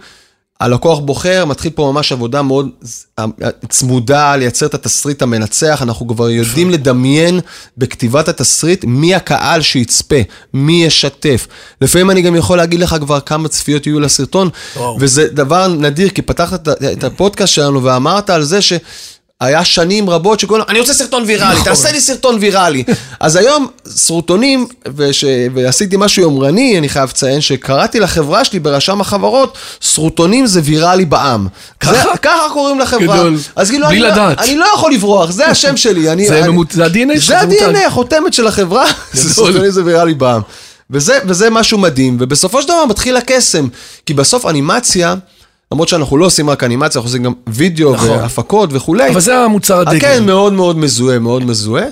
הלקוח 0.59 0.99
בוחר, 0.99 1.45
מתחיל 1.45 1.71
פה 1.71 1.91
ממש 1.93 2.11
עבודה 2.11 2.41
מאוד 2.41 2.69
צמודה, 3.69 4.35
לייצר 4.35 4.65
את 4.65 4.73
התסריט 4.73 5.21
המנצח, 5.21 5.81
אנחנו 5.81 6.07
כבר 6.07 6.29
יודעים 6.29 6.69
לדמיין 6.69 7.39
בכתיבת 7.77 8.27
התסריט 8.27 8.85
מי 8.85 9.15
הקהל 9.15 9.61
שיצפה, 9.61 10.15
מי 10.53 10.83
ישתף. 10.85 11.47
לפעמים 11.81 12.11
אני 12.11 12.21
גם 12.21 12.35
יכול 12.35 12.57
להגיד 12.57 12.79
לך 12.79 12.95
כבר 12.99 13.19
כמה 13.19 13.47
צפיות 13.47 13.87
יהיו 13.87 13.99
לסרטון, 13.99 14.49
וואו. 14.75 14.97
וזה 15.01 15.27
דבר 15.27 15.67
נדיר, 15.67 16.09
כי 16.09 16.21
פתחת 16.21 16.67
את- 16.69 16.83
את 16.83 17.03
הפודקאסט 17.03 17.53
שלנו 17.53 17.83
ואמרת 17.83 18.29
על 18.29 18.43
זה 18.43 18.61
ש... 18.61 18.73
היה 19.41 19.65
שנים 19.65 20.09
רבות 20.09 20.39
שכולם, 20.39 20.63
אני 20.69 20.79
רוצה 20.79 20.93
סרטון 20.93 21.23
ויראלי, 21.27 21.53
נכון. 21.53 21.65
תעשה 21.65 21.91
לי 21.91 22.01
סרטון 22.01 22.37
ויראלי. 22.41 22.83
אז 23.19 23.35
היום 23.35 23.67
סרטונים, 23.87 24.67
וש... 24.95 25.23
ועשיתי 25.53 25.95
משהו 25.99 26.21
יומרני, 26.21 26.77
אני 26.77 26.89
חייב 26.89 27.09
לציין, 27.09 27.41
שקראתי 27.41 27.99
לחברה 27.99 28.45
שלי 28.45 28.59
ברשם 28.59 29.01
החברות, 29.01 29.57
סרטונים 29.81 30.47
זה 30.47 30.61
ויראלי 30.63 31.05
בעם. 31.05 31.47
ככה? 31.79 31.93
זה, 31.93 31.99
ככה 32.21 32.41
קוראים 32.53 32.79
לחברה. 32.79 33.17
גדול. 33.17 33.37
אז 33.55 33.69
כאילו, 33.69 33.87
בלי 33.87 33.97
אני, 33.97 34.05
לדעת. 34.11 34.37
לא, 34.37 34.43
אני 34.43 34.55
לא 34.57 34.65
יכול 34.75 34.93
לברוח, 34.93 35.31
זה 35.31 35.45
השם 35.47 35.77
שלי. 35.77 36.11
אני, 36.11 36.27
זה 36.27 36.39
אני, 36.39 36.47
ממות- 36.47 36.71
זה 36.71 36.85
ה-DNA 36.85 37.19
זה. 37.19 37.39
ה-DNA, 37.39 37.87
החותמת 37.87 38.33
של 38.33 38.47
החברה, 38.47 38.85
זה. 39.13 39.33
סרטונים 39.33 39.71
זה 39.71 39.83
ויראלי 39.85 40.13
בעם. 40.13 40.41
וזה, 40.91 41.19
וזה 41.25 41.49
משהו 41.49 41.77
מדהים, 41.77 42.17
ובסופו 42.19 42.61
של 42.61 42.67
דבר 42.67 42.85
מתחיל 42.85 43.17
הקסם. 43.17 43.67
כי 44.05 44.13
בסוף 44.13 44.45
אנימציה, 44.45 45.15
למרות 45.71 45.87
שאנחנו 45.87 46.17
לא 46.17 46.25
עושים 46.25 46.49
רק 46.49 46.63
אנימציה, 46.63 46.99
אנחנו 46.99 47.09
עושים 47.09 47.23
גם 47.23 47.33
וידאו 47.47 47.93
נכון. 47.93 48.09
והפקות 48.09 48.69
וכולי. 48.73 49.09
אבל 49.11 49.19
זה 49.19 49.37
המוצר 49.37 49.79
הדגל. 49.79 49.99
כן, 49.99 50.25
מאוד 50.25 50.53
מאוד 50.53 50.77
מזוהה, 50.77 51.19
מאוד 51.19 51.43
מזוהה. 51.43 51.85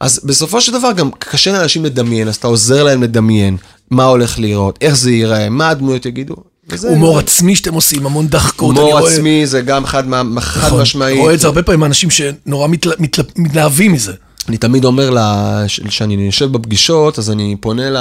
אז 0.00 0.20
בסופו 0.24 0.60
של 0.60 0.72
דבר 0.72 0.92
גם 0.92 1.10
קשה 1.18 1.52
לאנשים 1.52 1.84
לדמיין, 1.84 2.28
אז 2.28 2.36
אתה 2.36 2.46
עוזר 2.46 2.82
להם 2.84 3.02
לדמיין 3.02 3.56
מה 3.90 4.04
הולך 4.04 4.38
להיראות, 4.38 4.78
איך 4.80 4.96
זה 4.96 5.10
ייראה, 5.10 5.48
מה 5.48 5.68
הדמויות 5.68 6.06
יגידו. 6.06 6.34
הומור 6.82 7.18
עצמי 7.18 7.56
שאתם 7.56 7.74
עושים, 7.74 8.06
המון 8.06 8.26
דחקות. 8.28 8.76
הומור 8.76 8.98
רואה- 8.98 9.12
עצמי 9.12 9.46
זה 9.46 9.60
גם 9.60 9.86
חד 9.86 10.06
מה- 10.08 10.40
חד 10.40 10.66
נכון. 10.66 10.80
משמעי. 10.80 11.18
רואה 11.18 11.34
את 11.34 11.40
זה 11.40 11.46
הרבה 11.46 11.62
פעמים 11.62 11.84
אנשים 11.84 12.10
שנורא 12.10 12.68
מתל- 12.68 12.92
מתל- 12.98 13.22
מתלהבים 13.36 13.92
מזה. 13.92 14.12
אני 14.48 14.56
תמיד 14.56 14.84
אומר 14.84 15.10
לה, 15.10 15.62
ש- 15.66 15.80
שאני 15.88 16.14
יושב 16.26 16.52
בפגישות, 16.52 17.18
אז 17.18 17.30
אני 17.30 17.56
פונה 17.60 17.90
ל, 17.90 17.96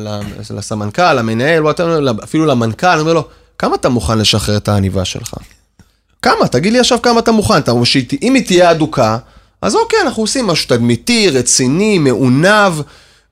ל, 0.00 0.20
לסמנכ"ל, 0.56 1.14
למנהל, 1.14 1.62
אפילו 2.22 2.46
למנכ"ל, 2.46 2.86
אני 2.86 3.00
אומר 3.00 3.12
לו, 3.12 3.24
כמה 3.58 3.74
אתה 3.74 3.88
מוכן 3.88 4.18
לשחרר 4.18 4.56
את 4.56 4.68
העניבה 4.68 5.04
שלך? 5.04 5.34
כמה? 6.22 6.48
תגיד 6.48 6.72
לי 6.72 6.78
עכשיו 6.78 7.02
כמה 7.02 7.20
אתה 7.20 7.32
מוכן. 7.32 7.58
אתה 7.58 7.72
שאם 7.84 8.34
היא 8.34 8.46
תהיה 8.46 8.70
אדוקה, 8.70 9.18
אז 9.62 9.74
אוקיי, 9.74 9.98
אנחנו 10.02 10.22
עושים 10.22 10.46
משהו 10.46 10.68
תדמיתי, 10.68 11.30
רציני, 11.30 11.98
מעונב. 11.98 12.72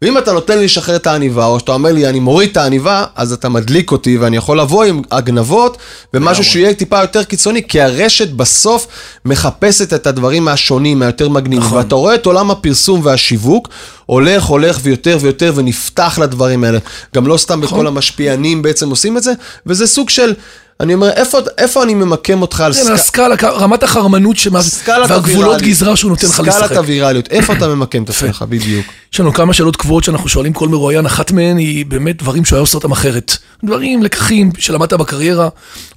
ואם 0.02 0.18
אתה 0.18 0.32
נותן 0.32 0.58
לי 0.58 0.64
לשחרר 0.64 0.96
את 0.96 1.06
העניבה, 1.06 1.46
או 1.46 1.60
שאתה 1.60 1.72
אומר 1.72 1.92
לי, 1.92 2.08
אני 2.08 2.20
מוריד 2.20 2.50
את 2.50 2.56
העניבה, 2.56 3.04
אז 3.14 3.32
אתה 3.32 3.48
מדליק 3.48 3.92
אותי, 3.92 4.18
ואני 4.18 4.36
יכול 4.36 4.60
לבוא 4.60 4.84
עם 4.84 5.02
הגנבות, 5.10 5.76
ומשהו 6.14 6.44
שיהיה 6.44 6.74
טיפה 6.74 7.00
יותר 7.00 7.24
קיצוני, 7.24 7.62
כי 7.68 7.80
הרשת 7.80 8.30
בסוף 8.30 8.86
מחפשת 9.24 9.94
את 9.94 10.06
הדברים 10.06 10.48
השונים, 10.48 11.02
היותר 11.02 11.28
מגניבים. 11.28 11.66
נכון. 11.66 11.78
ואתה 11.78 11.94
רואה 11.94 12.14
את 12.14 12.26
עולם 12.26 12.50
הפרסום 12.50 13.00
והשיווק, 13.04 13.68
הולך, 14.06 14.44
הולך 14.44 14.78
ויותר 14.82 15.18
ויותר, 15.20 15.52
ונפתח 15.54 16.18
לדברים 16.22 16.64
האלה. 16.64 16.78
גם 17.14 17.26
לא 17.26 17.36
סתם 17.36 17.60
נכון. 17.60 17.78
בכל 17.78 17.86
המשפיענים 17.86 18.62
בעצם 18.62 18.90
עושים 18.90 19.16
את 19.16 19.22
זה, 19.22 19.32
וזה 19.66 19.86
סוג 19.86 20.10
של, 20.10 20.34
אני 20.80 20.94
אומר, 20.94 21.10
איפה, 21.10 21.38
איפה 21.58 21.82
אני 21.82 21.94
ממקם 21.94 22.42
אותך 22.42 22.60
על 22.60 22.72
כן, 22.72 22.78
סקאלה? 22.80 22.94
הסקאלה, 22.94 23.36
כ- 23.36 23.44
רמת 23.44 23.82
החרמנות 23.82 24.36
שמה- 24.36 24.60
והגבולות. 25.08 25.62
גזרה 25.62 25.96
שהוא 25.96 26.10
נותן 26.10 26.26
לך 26.26 26.40
לשחק. 26.40 26.66
סקלת 26.66 26.76
הווירליות, 26.78 27.28
איפה 27.30 27.52
אתה 27.52 27.68
ממקם 27.68 28.02
את 28.02 28.10
עצמך, 28.10 28.44
בדיוק. 28.48 28.86
יש 29.12 29.20
לנו 29.20 29.32
כמה 29.32 29.52
שאלות 29.52 29.76
קבועות 29.76 30.04
שאנחנו 30.04 30.28
שואלים 30.28 30.52
כל 30.52 30.68
מרואיין, 30.68 31.06
אחת 31.06 31.30
מהן 31.32 31.56
היא 31.58 31.86
באמת 31.86 32.22
דברים 32.22 32.44
שהוא 32.44 32.56
היה 32.56 32.60
עושה 32.60 32.76
אותם 32.78 32.92
אחרת. 32.92 33.36
דברים, 33.64 34.02
לקחים 34.02 34.50
שלמדת 34.58 34.92
בקריירה, 34.92 35.48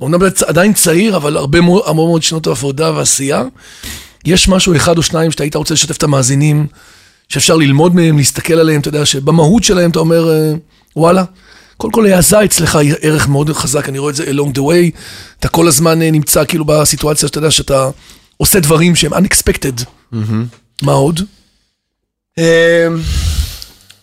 אומנם 0.01 0.25
אתה 0.25 0.45
עדיין 0.47 0.73
צעיר, 0.73 1.15
אבל 1.15 1.37
הרבה 1.37 1.61
מאוד, 1.61 1.81
הרבה 1.85 1.93
מאוד 2.05 2.23
שנות 2.23 2.47
עבודה 2.47 2.91
ועשייה. 2.95 3.43
יש 4.25 4.47
משהו 4.49 4.75
אחד 4.75 4.97
או 4.97 5.03
שניים 5.03 5.31
שאתה 5.31 5.43
היית 5.43 5.55
רוצה 5.55 5.73
לשתף 5.73 5.97
את 5.97 6.03
המאזינים, 6.03 6.67
שאפשר 7.29 7.55
ללמוד 7.55 7.95
מהם, 7.95 8.17
להסתכל 8.17 8.53
עליהם, 8.53 8.81
אתה 8.81 8.87
יודע, 8.89 9.05
שבמהות 9.05 9.63
שלהם 9.63 9.89
אתה 9.91 9.99
אומר, 9.99 10.29
אה, 10.33 10.53
וואלה, 10.95 11.23
קודם 11.79 11.93
כל 11.93 12.05
העזה 12.05 12.43
אצלך 12.43 12.75
היא 12.75 12.93
ערך 13.01 13.27
מאוד 13.27 13.49
חזק, 13.53 13.89
אני 13.89 13.99
רואה 13.99 14.11
את 14.11 14.15
זה 14.15 14.23
along 14.23 14.55
the 14.55 14.59
way, 14.59 14.97
אתה 15.39 15.47
כל 15.47 15.67
הזמן 15.67 16.01
אה, 16.01 16.11
נמצא 16.11 16.45
כאילו 16.45 16.65
בסיטואציה 16.65 17.27
שאתה 17.27 17.37
יודע 17.37 17.51
שאתה 17.51 17.89
עושה 18.37 18.59
דברים 18.59 18.95
שהם 18.95 19.13
unexpected. 19.13 19.83
מה 20.81 20.91
עוד? 20.91 21.19
אמ, 22.37 22.43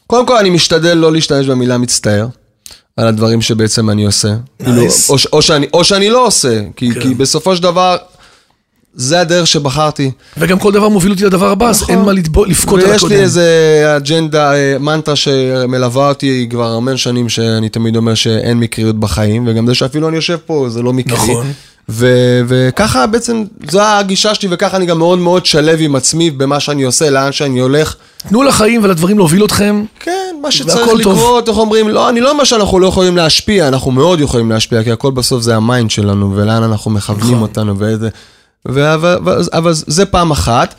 קודם 0.06 0.26
כל, 0.26 0.36
אני 0.36 0.50
משתדל 0.50 0.94
לא 0.94 1.12
להשתמש 1.12 1.46
במילה 1.46 1.78
מצטער. 1.78 2.26
על 2.96 3.06
הדברים 3.06 3.42
שבעצם 3.42 3.90
אני 3.90 4.06
עושה. 4.06 4.28
כאילו, 4.64 4.82
או, 5.08 5.18
ש- 5.18 5.26
או, 5.26 5.42
שאני, 5.42 5.66
או 5.72 5.84
שאני 5.84 6.10
לא 6.10 6.26
עושה, 6.26 6.60
כי, 6.76 6.94
כן. 6.94 7.00
כי 7.00 7.14
בסופו 7.14 7.56
של 7.56 7.62
דבר, 7.62 7.96
זה 8.96 9.20
הדרך 9.20 9.46
שבחרתי. 9.46 10.10
וגם 10.36 10.58
כל 10.58 10.72
דבר 10.72 10.88
מוביל 10.88 11.12
אותי 11.12 11.24
לדבר 11.24 11.50
הבא, 11.50 11.68
אז 11.68 11.82
נכון. 11.82 11.94
אין 11.94 12.04
מה 12.04 12.12
לתבו- 12.12 12.44
לבכות 12.44 12.80
על 12.82 12.86
ויש 12.88 12.96
הקודם. 12.96 13.14
לי 13.16 13.20
איזה 13.22 13.44
אג'נדה, 13.96 14.54
אה, 14.54 14.76
מנטרה 14.80 15.16
שמלווה 15.16 16.08
אותי 16.08 16.46
כבר 16.50 16.72
המון 16.72 16.96
שנים, 16.96 17.28
שאני 17.28 17.68
תמיד 17.68 17.96
אומר 17.96 18.14
שאין 18.14 18.60
מקריות 18.60 19.00
בחיים, 19.00 19.44
וגם 19.48 19.66
זה 19.66 19.74
שאפילו 19.74 20.08
אני 20.08 20.16
יושב 20.16 20.36
פה, 20.46 20.66
זה 20.68 20.82
לא 20.82 20.92
מקרי. 20.92 21.14
נכון. 21.18 21.46
ו- 21.88 22.06
וככה 22.48 23.06
בעצם, 23.06 23.44
זו 23.70 23.80
הגישה 23.82 24.34
שלי, 24.34 24.48
וככה 24.52 24.76
אני 24.76 24.86
גם 24.86 24.98
מאוד 24.98 25.18
מאוד 25.18 25.46
שלב 25.46 25.78
עם 25.80 25.96
עצמי 25.96 26.30
במה 26.30 26.60
שאני 26.60 26.82
עושה, 26.82 27.10
לאן 27.10 27.32
שאני 27.32 27.60
הולך. 27.60 27.94
תנו 28.28 28.42
לחיים 28.42 28.84
ולדברים 28.84 29.18
להוביל 29.18 29.44
אתכם. 29.44 29.84
כן, 30.00 30.12
מה 30.42 30.50
שצריך. 30.50 30.88
לקרות, 30.98 31.48
איך 31.48 31.56
אומרים, 31.56 31.88
לא, 31.88 32.08
אני 32.08 32.20
לא 32.20 32.30
אומר 32.30 32.44
שאנחנו 32.44 32.78
לא 32.80 32.86
יכולים 32.86 33.16
להשפיע, 33.16 33.68
אנחנו 33.68 33.90
מאוד 33.90 34.20
יכולים 34.20 34.50
להשפיע, 34.50 34.82
כי 34.84 34.92
הכל 34.92 35.10
בסוף 35.10 35.42
זה 35.42 35.56
ה 35.56 35.63
mind 35.63 35.90
שלנו, 35.90 36.32
ולאן 36.36 36.62
אנחנו 36.62 36.90
מכוונים 36.90 37.26
נכון. 37.26 37.42
אותנו, 37.42 37.78
ואיזה... 37.78 38.08
אבל, 38.68 39.18
אבל 39.52 39.72
זה 39.74 40.06
פעם 40.06 40.30
אחת. 40.30 40.74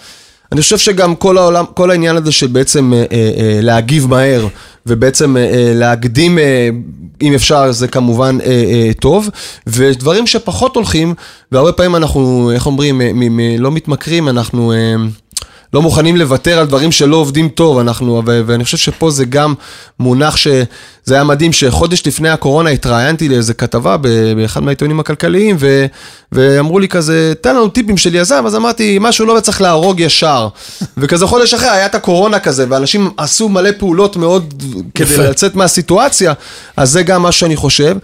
אני 0.52 0.62
חושב 0.62 0.78
שגם 0.78 1.16
כל 1.16 1.38
העולם, 1.38 1.66
כל 1.74 1.92
העניין 1.92 2.16
הזה 2.18 2.32
של 2.32 2.48
בעצם 2.48 2.94
אה, 2.94 3.00
אה, 3.00 3.06
אה, 3.38 3.60
להגיב 3.62 4.08
מהר, 4.08 4.48
ובעצם 4.86 5.38
אה, 5.38 5.42
אה, 5.44 5.72
להקדים, 5.76 6.40
אה, 6.40 6.70
אם 7.22 7.34
אפשר, 7.34 7.72
זה 7.72 7.88
כמובן 7.88 8.38
אה, 8.42 8.48
אה, 8.48 8.92
טוב, 9.00 9.30
ודברים 9.68 10.28
שפחות 10.28 10.76
הולכים, 10.76 11.14
והרבה 11.52 11.72
פעמים 11.72 11.96
אנחנו, 11.96 12.52
איך 12.54 12.66
אומרים, 12.66 13.02
אה, 13.02 13.12
מ- 13.14 13.38
מ- 13.38 13.60
לא 13.62 13.72
מתמכרים, 13.72 14.30
אנחנו... 14.30 14.72
אה, 14.74 14.96
לא 15.74 15.82
מוכנים 15.82 16.18
לוותר 16.18 16.60
על 16.60 16.66
דברים 16.66 16.92
שלא 16.92 17.16
עובדים 17.16 17.50
טוב, 17.50 17.78
אנחנו, 17.78 18.22
ו- 18.26 18.42
ואני 18.46 18.64
חושב 18.64 18.78
שפה 18.78 19.10
זה 19.12 19.26
גם 19.26 19.54
מונח 20.00 20.38
שזה 20.38 21.14
היה 21.14 21.24
מדהים, 21.24 21.54
שחודש 21.54 22.08
לפני 22.08 22.30
הקורונה 22.30 22.70
התראיינתי 22.70 23.30
לאיזה 23.30 23.54
כתבה 23.54 23.98
באחד 24.38 24.64
מהעיתונים 24.64 25.00
הכלכליים, 25.00 25.56
ו- 25.60 25.86
ואמרו 26.32 26.80
לי 26.80 26.88
כזה, 26.88 27.34
תן 27.42 27.56
לנו 27.56 27.68
טיפים 27.68 27.98
של 27.98 28.16
יזם, 28.16 28.44
אז 28.46 28.56
אמרתי, 28.56 28.98
משהו 29.02 29.26
לא 29.26 29.40
צריך 29.40 29.62
להרוג 29.62 30.00
ישר. 30.00 30.48
וכזה 30.98 31.28
חודש 31.28 31.54
אחרי 31.54 31.70
היה 31.70 31.86
את 31.86 31.96
הקורונה 31.96 32.40
כזה, 32.40 32.66
ואנשים 32.70 33.10
עשו 33.18 33.50
מלא 33.50 33.70
פעולות 33.78 34.18
מאוד 34.18 34.64
כדי. 34.96 35.18
לצאת 35.18 35.56
מהסיטואציה, 35.56 36.34
אז 36.78 36.92
זה 36.92 37.04
גם 37.04 37.22
מה 37.22 37.32
שאני 37.32 37.56
חושב. 37.56 37.98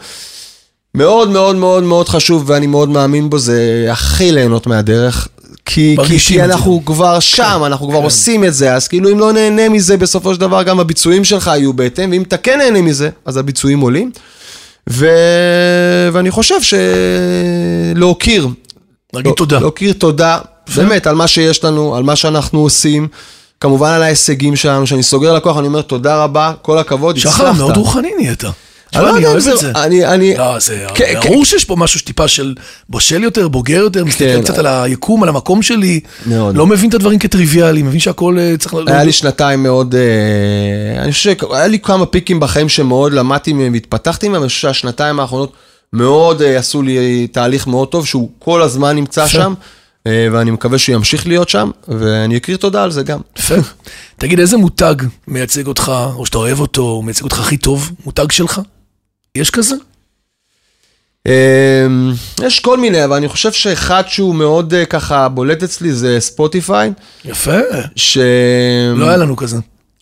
מאוד 0.96 1.30
מאוד 1.30 1.56
מאוד 1.56 1.84
מאוד 1.84 2.10
חשוב, 2.10 2.44
ואני 2.48 2.68
מאוד 2.68 2.90
מאמין 2.90 3.30
בו, 3.30 3.40
זה 3.40 3.88
הכי 3.92 4.32
ליהנות 4.32 4.68
מהדרך. 4.68 5.28
כי, 5.66 5.98
כי, 6.08 6.20
כי 6.20 6.38
זה. 6.38 6.46
אנחנו 6.46 6.82
כבר 6.86 7.20
שם, 7.20 7.62
אנחנו 7.66 7.88
כבר 7.88 7.98
כן. 7.98 8.04
עושים 8.04 8.44
את 8.44 8.54
זה, 8.54 8.74
אז 8.74 8.88
כאילו 8.88 9.12
אם 9.12 9.20
לא 9.20 9.32
נהנה 9.32 9.70
מזה, 9.70 9.98
בסופו 9.98 10.34
של 10.34 10.40
דבר 10.40 10.64
גם 10.64 10.80
הביצועים 10.80 11.24
שלך 11.24 11.48
יהיו 11.48 11.74
בהתאם, 11.74 12.12
ואם 12.12 12.22
אתה 12.22 12.38
כן 12.38 12.58
נהנה 12.58 12.82
מזה, 12.82 13.10
אז 13.26 13.38
הביצועים 13.38 13.80
עולים. 13.80 14.12
ו... 14.90 15.08
ואני 16.14 16.32
חושב 16.32 16.56
שלהוקיר, 17.94 18.48
להגיד 19.14 19.34
תודה. 19.34 19.60
להוקיר 19.60 19.94
תודה, 19.94 20.40
באמת, 20.76 21.08
על 21.08 21.16
מה 21.16 21.28
שיש 21.28 21.64
לנו, 21.64 21.96
על 21.96 22.04
מה 22.04 22.16
שאנחנו 22.16 22.60
עושים, 22.60 23.08
כמובן 23.60 23.90
על 23.90 24.04
ההישגים 24.04 24.56
שלנו, 24.56 24.88
שאני 24.88 25.04
סוגר 25.04 25.34
לקוח, 25.34 25.58
אני 25.58 25.68
אומר 25.68 25.82
תודה 25.82 26.24
רבה, 26.24 26.54
כל 26.62 26.78
הכבוד, 26.78 27.18
שחר, 27.18 27.30
הצלחת. 27.30 27.58
מאוד 27.58 27.78
רוחני 27.78 28.12
נהיית. 28.20 28.44
אני 28.96 29.06
לא 29.06 29.10
יודע 29.10 29.34
אם 29.34 29.40
זה. 29.40 29.72
אני, 29.76 30.06
אני, 30.06 30.38
לא, 30.38 30.60
זה 30.60 30.86
כן, 30.96 31.06
כן. 31.22 31.30
ברור 31.30 31.46
שיש 31.46 31.66
פה 31.66 31.76
משהו 31.76 32.00
שטיפה 32.00 32.28
של 32.28 32.56
בושל 32.90 33.24
יותר, 33.24 33.48
בוגר 33.48 33.80
יותר, 33.80 34.06
מסתכל 34.06 34.26
כן. 34.26 34.42
קצת 34.42 34.58
על 34.58 34.68
היקום, 34.68 35.24
על 35.24 35.30
המקום 35.30 35.62
שלי. 35.62 36.00
מאוד. 36.26 36.56
לא 36.56 36.68
מבין 36.68 36.90
את 36.90 36.94
הדברים 36.94 37.20
כטריוויאליים, 37.20 37.86
מבין 37.86 38.00
שהכל 38.00 38.38
אה, 38.40 38.56
צריך... 38.60 38.74
ל- 38.74 38.84
היה 38.88 39.04
לי 39.04 39.12
שנתיים 39.12 39.64
מאוד, 39.64 39.96
אה, 39.96 41.04
אני 41.04 41.12
חושב 41.12 41.36
שהיה 41.40 41.68
לי 41.68 41.80
כמה 41.80 42.06
פיקים 42.06 42.40
בחיים 42.40 42.70
שמאוד 42.70 43.14
למדתי 43.14 43.54
מהם 43.54 43.74
והתפתחתי 43.74 44.30
מהם, 44.30 44.42
אני 44.42 44.48
חושב 44.50 44.62
שהשנתיים 44.62 45.20
האחרונות 45.20 45.54
מאוד 45.94 46.42
אה, 46.42 46.58
עשו 46.58 46.82
לי 46.82 47.28
תהליך 47.28 47.68
מאוד 47.68 47.88
טוב, 47.88 48.06
שהוא 48.08 48.30
כל 48.40 48.62
הזמן 48.62 48.96
נמצא. 48.96 49.28
שם, 49.28 49.54
ואני 50.32 50.52
מקווה 50.52 50.78
שהוא 50.78 50.96
ימשיך 50.96 51.28
להיות 51.28 51.50
שם, 51.50 51.72
ואני 51.88 52.38
אכיר 52.38 52.58
תודה 52.58 52.84
על 52.84 52.92
זה 52.92 53.04
גם. 53.04 53.20
יפה. 53.40 53.56
תגיד, 54.18 54.40
איזה 54.40 54.58
מותג 54.58 54.96
מייצג 55.28 55.68
אותך, 55.68 55.92
או 56.16 56.26
שאתה 56.26 56.38
אוהב 56.38 56.60
אותו, 56.60 56.82
או 56.82 57.02
מייצג 57.02 57.24
אותך 57.24 57.40
הכי 57.40 57.58
טוב, 57.58 57.92
מותג 58.06 58.32
שלך? 58.32 58.62
יש 59.38 59.50
כזה? 59.50 59.76
אמ, 61.28 61.32
יש 62.46 62.60
כל 62.60 62.78
מיני, 62.78 63.06
אבל 63.06 63.16
אני 63.16 63.28
חושב 63.28 63.52
שאחד 63.52 64.04
שהוא 64.08 64.36
מאוד 64.36 64.74
אה, 64.74 64.86
ככה 64.86 65.30
בולט 65.30 65.64
אצלי 65.64 65.94
זה 65.94 66.20
ספוטיפיי, 66.20 66.92
יפה. 67.26 67.60
ש... 67.96 68.18
לא 68.96 69.08
היה 69.08 69.18
לנו 69.18 69.36
כזה. 69.36 69.58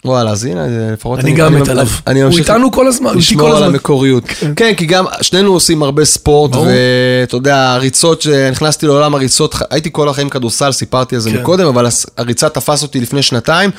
וואלה, 0.05 0.31
אז 0.31 0.45
הנה, 0.45 0.67
לפחות 0.93 1.19
אני 1.19 1.33
גם 1.33 1.55
מת 1.55 1.67
עליו. 1.67 1.87
אני 2.07 2.21
הוא 2.21 2.37
איתנו 2.37 2.71
כל 2.71 2.87
הזמן, 2.87 3.09
איתי 3.09 3.19
לשמור 3.19 3.41
כל 3.41 3.47
על 3.47 3.55
הזמן. 3.63 3.67
המקוריות. 3.67 4.23
כן, 4.55 4.73
כי 4.77 4.85
גם 4.85 5.05
שנינו 5.21 5.53
עושים 5.53 5.83
הרבה 5.83 6.05
ספורט. 6.05 6.51
ואתה 6.55 7.35
יודע, 7.35 7.71
הריצות, 7.73 8.21
שנכנסתי 8.21 8.85
לעולם 8.85 9.15
הריצות, 9.15 9.55
הייתי 9.69 9.89
כל 9.91 10.09
החיים 10.09 10.29
כדורסל, 10.29 10.71
סיפרתי 10.71 11.15
על 11.15 11.21
זה 11.21 11.31
כן. 11.31 11.41
מקודם, 11.41 11.67
אבל 11.67 11.87
הריצה 12.17 12.49
תפס 12.49 12.83
אותי 12.83 12.99
לפני 12.99 13.21
שנתיים. 13.21 13.69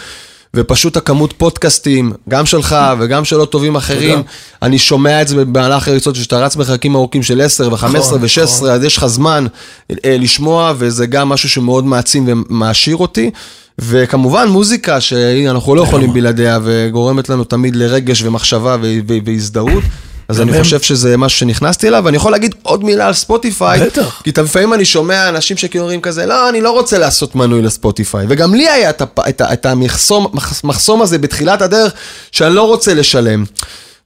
ופשוט 0.57 0.97
הכמות 0.97 1.35
פודקאסטים, 1.37 2.13
גם 2.29 2.47
שלך 2.47 2.77
וגם 2.99 3.25
של 3.25 3.37
עוד 3.37 3.49
טובים 3.49 3.77
אחרים, 3.77 4.17
תודה. 4.17 4.29
אני 4.63 4.79
שומע 4.79 5.23
את 5.23 5.29
זה 5.29 5.45
במהלך 5.45 5.89
הריצות, 5.89 6.15
שאתה 6.15 6.39
רץ 6.39 6.57
מרחקים 6.57 6.95
ארוכים 6.95 7.23
של 7.23 7.41
10 7.41 7.73
ו-15 7.73 7.87
נכון, 7.87 8.21
ו-16, 8.23 8.43
נכון. 8.45 8.71
אז 8.71 8.85
יש 8.85 8.97
לך 8.97 9.07
זמן 9.07 9.47
אה, 9.91 10.17
לשמוע, 10.19 10.73
וזה 10.79 11.07
גם 11.07 11.29
משהו 11.29 11.49
שמאוד 11.49 11.85
מעצים 11.85 12.25
ומעשיר 12.29 12.97
אותי. 12.97 13.31
וכמובן 13.79 14.49
מוזיקה, 14.49 15.01
שאנחנו 15.01 15.75
לא 15.75 15.83
יכולים 15.83 16.13
בלעדיה, 16.13 16.59
וגורמת 16.63 17.29
לנו 17.29 17.45
תמיד 17.45 17.77
לרגש 17.77 18.23
ומחשבה 18.23 18.77
והזדהות. 19.25 19.85
אז 20.33 20.51
אני. 20.51 20.63
חושב 20.63 20.81
שזה 20.81 21.17
משהו 21.17 21.39
שנכנסתי 21.39 21.89
אליו, 21.89 22.03
ואני 22.05 22.17
יכול 22.17 22.33
להגיד 22.33 22.55
עוד 22.63 22.85
מילה 22.85 23.07
על 23.07 23.15
ספוטיפיי. 23.15 23.81
בטח. 23.81 24.21
כי 24.25 24.33
לפעמים 24.43 24.75
אני 24.75 24.85
שומע 24.85 25.29
אנשים 25.29 25.57
שכאילו 25.57 25.85
אומרים 25.85 26.01
כזה, 26.01 26.27
לא, 26.27 26.49
אני 26.49 26.61
לא 26.61 26.71
רוצה 26.71 26.99
לעשות 26.99 27.35
מנוי 27.35 27.63
לספוטיפיי. 27.63 28.27
וגם 28.29 28.55
לי 28.55 28.69
היה 28.69 28.91
את, 28.91 29.67
המחסום 29.67 30.27
מחס- 30.33 30.65
מחסום 30.65 31.03
הזה 31.03 31.19
בתחילת 31.19 31.63
הדרך, 31.63 31.93
שאני 32.33 32.55
לא 32.55 32.63
רוצה 32.63 32.95
לשלם. 32.95 33.45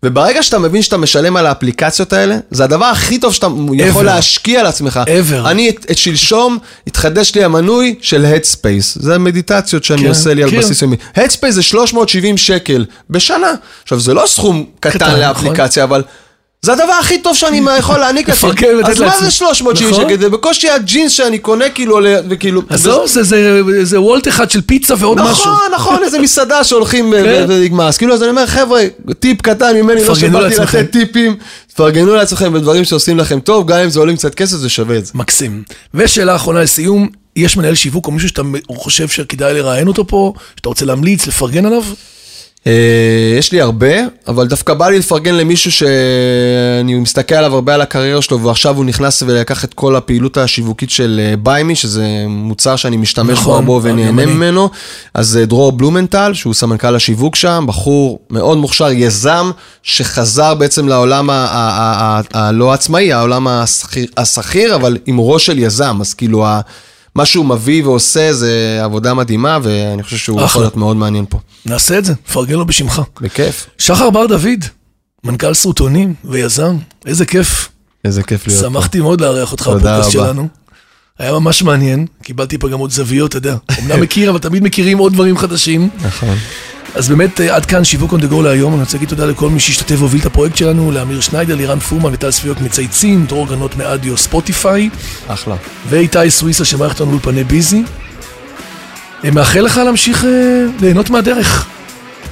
וברגע 0.06 0.42
שאתה 0.42 0.58
מבין 0.58 0.82
שאתה 0.82 0.96
משלם 0.96 1.36
על 1.36 1.46
האפליקציות 1.46 2.12
האלה, 2.12 2.36
זה 2.50 2.64
הדבר 2.64 2.84
הכי 2.84 3.18
טוב 3.18 3.34
שאתה 3.34 3.46
יכול 3.78 4.02
Ever. 4.02 4.06
להשקיע 4.06 4.60
על 4.60 4.66
עצמך. 4.66 5.00
Ever. 5.06 5.48
אני 5.48 5.68
את, 5.68 5.86
את 5.90 5.98
שלשום, 5.98 6.58
התחדש 6.86 7.34
לי 7.34 7.44
המנוי 7.44 7.94
של 8.00 8.26
Headspace. 8.34 8.92
זה 8.94 9.14
המדיטציות 9.14 9.84
שאני 9.84 10.00
כן, 10.00 10.08
עושה 10.08 10.34
לי 10.34 10.42
על 10.42 10.50
כן. 10.50 10.58
בסיס 10.58 10.82
יומי. 10.82 10.96
Headspace 11.16 11.50
זה 11.50 11.62
370 11.62 12.36
שקל 12.36 12.84
בשנה. 13.10 13.52
עכשיו, 13.82 14.00
זה 14.00 14.14
לא 14.14 14.24
סכום 14.26 14.64
קטן, 14.80 14.98
קטן, 14.98 15.06
נכון. 15.06 15.20
לאפליקציה, 15.20 15.84
אבל... 15.84 16.02
זה 16.66 16.72
הדבר 16.72 16.92
הכי 17.00 17.18
טוב 17.18 17.36
שאני 17.36 17.60
יכול 17.78 17.98
להעניק 17.98 18.28
לעצמי. 18.28 18.50
אז 18.84 19.00
מה. 19.00 19.12
זה 19.20 19.30
370 19.30 19.90
נכון. 19.92 20.04
שקל? 20.04 20.20
זה 20.20 20.28
בקושי 20.28 20.70
הג'ינס 20.70 21.12
שאני 21.12 21.38
קונה 21.38 21.68
כאילו, 21.70 21.98
וכאילו... 22.30 22.62
עזוב, 22.68 23.06
זה- 23.82 24.00
וולט 24.00 24.28
אחד 24.28 24.50
של 24.50 24.60
פיצה 24.60 24.94
ועוד 24.98 25.20
משהו. 25.20 25.32
נכון, 25.52 25.58
נכון, 25.74 26.02
איזה 26.02 26.18
מסעדה 26.18 26.64
שהולכים 26.64 27.10
ו- 27.12 27.22
כן. 27.24 27.44
ונגמר. 27.48 27.88
אז 27.88 27.98
כאילו, 27.98 28.14
אז 28.14 28.22
אני 28.22 28.30
אומר, 28.30 28.46
חבר'ה, 28.46 28.82
טיפ 29.20 29.42
קטן 29.42 29.76
ממני, 29.76 30.04
לא 30.04 30.14
שבאתי. 30.14 30.54
לתת 30.60 30.90
טיפים, 30.90 31.36
תפרגנו 31.74 32.14
לעצמכם 32.14 32.52
בדברים 32.52 32.84
שעושים 32.84 33.18
לכם 33.18 33.40
טוב, 33.40 33.66
גם 33.68 33.78
אם 33.78 33.90
זה 33.90 34.00
עולים 34.00 34.16
קצת 34.16 34.34
כסף, 34.34 34.56
זה 34.56 34.68
שווה 34.68 34.96
את 34.98 35.06
זה. 35.06 35.12
מקסים. 35.14 35.62
ושאלה 35.94 36.36
אחרונה 36.36 36.60
לסיום, 36.62 37.08
יש 37.36 37.56
מנהל 37.56 37.74
שיווק 37.74 38.06
או 38.06 38.12
מישהו 38.12 38.28
שאתה 38.28 38.42
חושב 38.76 39.08
שכדאי 39.08 39.54
לראיין 39.54 39.88
אותו 39.88 40.06
פה, 40.06 40.32
שאתה 40.56 40.68
רוצה 40.68 40.84
להמליץ, 40.84 41.26
לפרגן 41.26 41.66
עליו? 41.66 41.82
אה, 42.66 42.72
יש 43.38 43.52
לי 43.52 43.60
הרבה, 43.60 43.94
אבל 44.28 44.46
דווקא 44.46 44.74
בא 44.74 44.88
לי 44.88 44.98
לפרגן 44.98 45.34
למישהו 45.34 45.72
שאני 45.72 46.94
מסתכל 46.94 47.34
עליו 47.34 47.54
הרבה 47.54 47.74
על 47.74 47.80
הקריירה 47.80 48.22
שלו, 48.22 48.40
ועכשיו 48.42 48.76
הוא 48.76 48.84
נכנס 48.84 49.22
ולקח 49.26 49.64
את 49.64 49.74
כל 49.74 49.96
הפעילות 49.96 50.36
השיווקית 50.36 50.90
של 50.90 51.20
אה, 51.22 51.36
ביימי, 51.36 51.74
שזה 51.74 52.04
מוצר 52.28 52.76
שאני 52.76 52.96
משתמש 52.96 53.38
נכון, 53.38 53.66
בו 53.66 53.80
ונהנה. 53.82 54.26
ממנו. 54.26 54.70
אז 55.14 55.36
אה, 55.36 55.44
דרור 55.46 55.72
בלומנטל, 55.72 56.30
שהוא 56.34 56.54
סמנכ"ל 56.54 56.96
השיווק 56.96 57.36
שם, 57.36 57.64
בחור 57.68 58.18
מאוד 58.30 58.58
מוכשר, 58.58 58.90
יזם, 58.90 59.50
שחזר 59.82 60.54
בעצם 60.54 60.88
לעולם 60.88 61.30
הלא 62.34 62.72
עצמאי, 62.72 63.12
העולם 63.12 63.46
השכיר, 64.16 64.74
אבל 64.74 64.98
עם 65.06 65.20
ראש 65.20 65.46
של 65.46 65.58
יזם, 65.58 65.98
אז 66.00 66.14
כאילו... 66.14 66.46
ה- 66.46 66.60
מה 67.16 67.26
שהוא 67.26 67.44
מביא 67.46 67.84
ועושה 67.84 68.32
זה 68.32 68.80
עבודה 68.82 69.14
מדהימה, 69.14 69.58
ואני 69.62 70.02
חושב 70.02 70.16
שהוא 70.16 70.36
יכול 70.36 70.46
אחלה. 70.46 70.62
להיות 70.62 70.76
מאוד 70.76 70.96
מעניין 70.96 71.24
פה. 71.28 71.38
נעשה 71.66 71.98
את 71.98 72.04
זה, 72.04 72.14
פרגן 72.32 72.54
לו 72.54 72.66
בשמך. 72.66 73.02
בכיף. 73.20 73.66
שחר 73.78 74.10
בר 74.10 74.26
דוד, 74.26 74.64
מנכ"ל 75.24 75.54
סרוטונים 75.54 76.14
ויזם, 76.24 76.76
איזה 77.06 77.26
כיף. 77.26 77.68
איזה 78.04 78.22
כיף 78.22 78.46
להיות 78.46 78.60
פה. 78.62 78.68
שמחתי 78.68 79.00
מאוד 79.00 79.20
לארח 79.20 79.52
אותך 79.52 79.68
בפודקאסט. 79.68 80.10
שלנו. 80.10 80.48
היה 81.18 81.32
ממש 81.32 81.62
מעניין, 81.62 82.06
קיבלתי 82.22 82.58
פה 82.58 82.68
גם 82.68 82.78
עוד 82.78 82.90
זוויות, 82.90 83.30
אתה 83.30 83.38
יודע. 83.38 83.56
אמנם 83.80 84.00
מכיר, 84.00 84.30
אבל 84.30 84.38
תמיד 84.38 84.62
מכירים 84.62 84.98
עוד 84.98 85.12
דברים 85.12 85.38
חדשים. 85.38 85.88
נכון. 86.00 86.36
אז 86.96 87.08
באמת, 87.08 87.40
אה, 87.40 87.56
עד 87.56 87.66
כאן 87.66 87.84
שיווק 87.84 88.12
on 88.12 88.16
the 88.16 88.32
go 88.32 88.42
להיום. 88.42 88.72
אני 88.72 88.80
רוצה 88.80 88.96
להגיד 88.96 89.08
תודה 89.08 89.26
לכל 89.26 89.50
מי 89.50 89.60
שהשתתף 89.60 89.96
והוביל 89.98 90.20
את 90.20 90.26
הפרויקט 90.26 90.56
שלנו, 90.56 90.90
לאמיר 90.90 91.20
שניידר, 91.20 91.54
לירן 91.54 91.78
פורמן 91.78 92.10
וטל 92.12 92.30
ספיוק 92.30 92.60
מצייצים, 92.60 93.26
דרור 93.26 93.48
גנות 93.48 93.76
מאדיו 93.76 94.16
ספוטיפיי, 94.16 94.90
אחלה. 95.28 95.56
ואיתי 95.88 96.30
סוויסה 96.30 96.64
שמערכת 96.64 97.00
אותנו 97.00 97.18
באולפני 97.18 97.44
ביזי. 97.44 97.82
אני 99.22 99.30
מאחל 99.30 99.60
לך 99.60 99.76
להמשיך 99.76 100.24
אה, 100.24 100.30
ליהנות 100.80 101.10
מהדרך. 101.10 101.66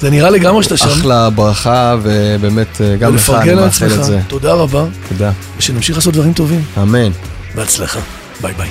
זה 0.00 0.11
נראה 0.11 0.31
לגמרי 0.31 0.62
שאתה 0.62 0.77
שם. 0.77 0.88
אחלה 0.88 1.31
ברכה, 1.31 1.96
ובאמת, 2.03 2.81
אה, 2.81 2.96
גם 2.96 3.14
לך 3.14 3.31
אני 3.31 3.55
מאחל. 3.55 3.87
את 3.87 4.05
זה. 4.05 4.20
תודה 4.29 4.53
רבה, 4.53 4.85
תודה. 5.09 5.31
ושנמשיך 5.59 5.96
לעשות 5.96 6.14
דברים 6.14 6.33
טובים. 6.33 6.62
אמן. 6.83 7.11
בהצלחה. 7.55 8.00
ביי 8.40 8.53
ביי. 8.53 8.68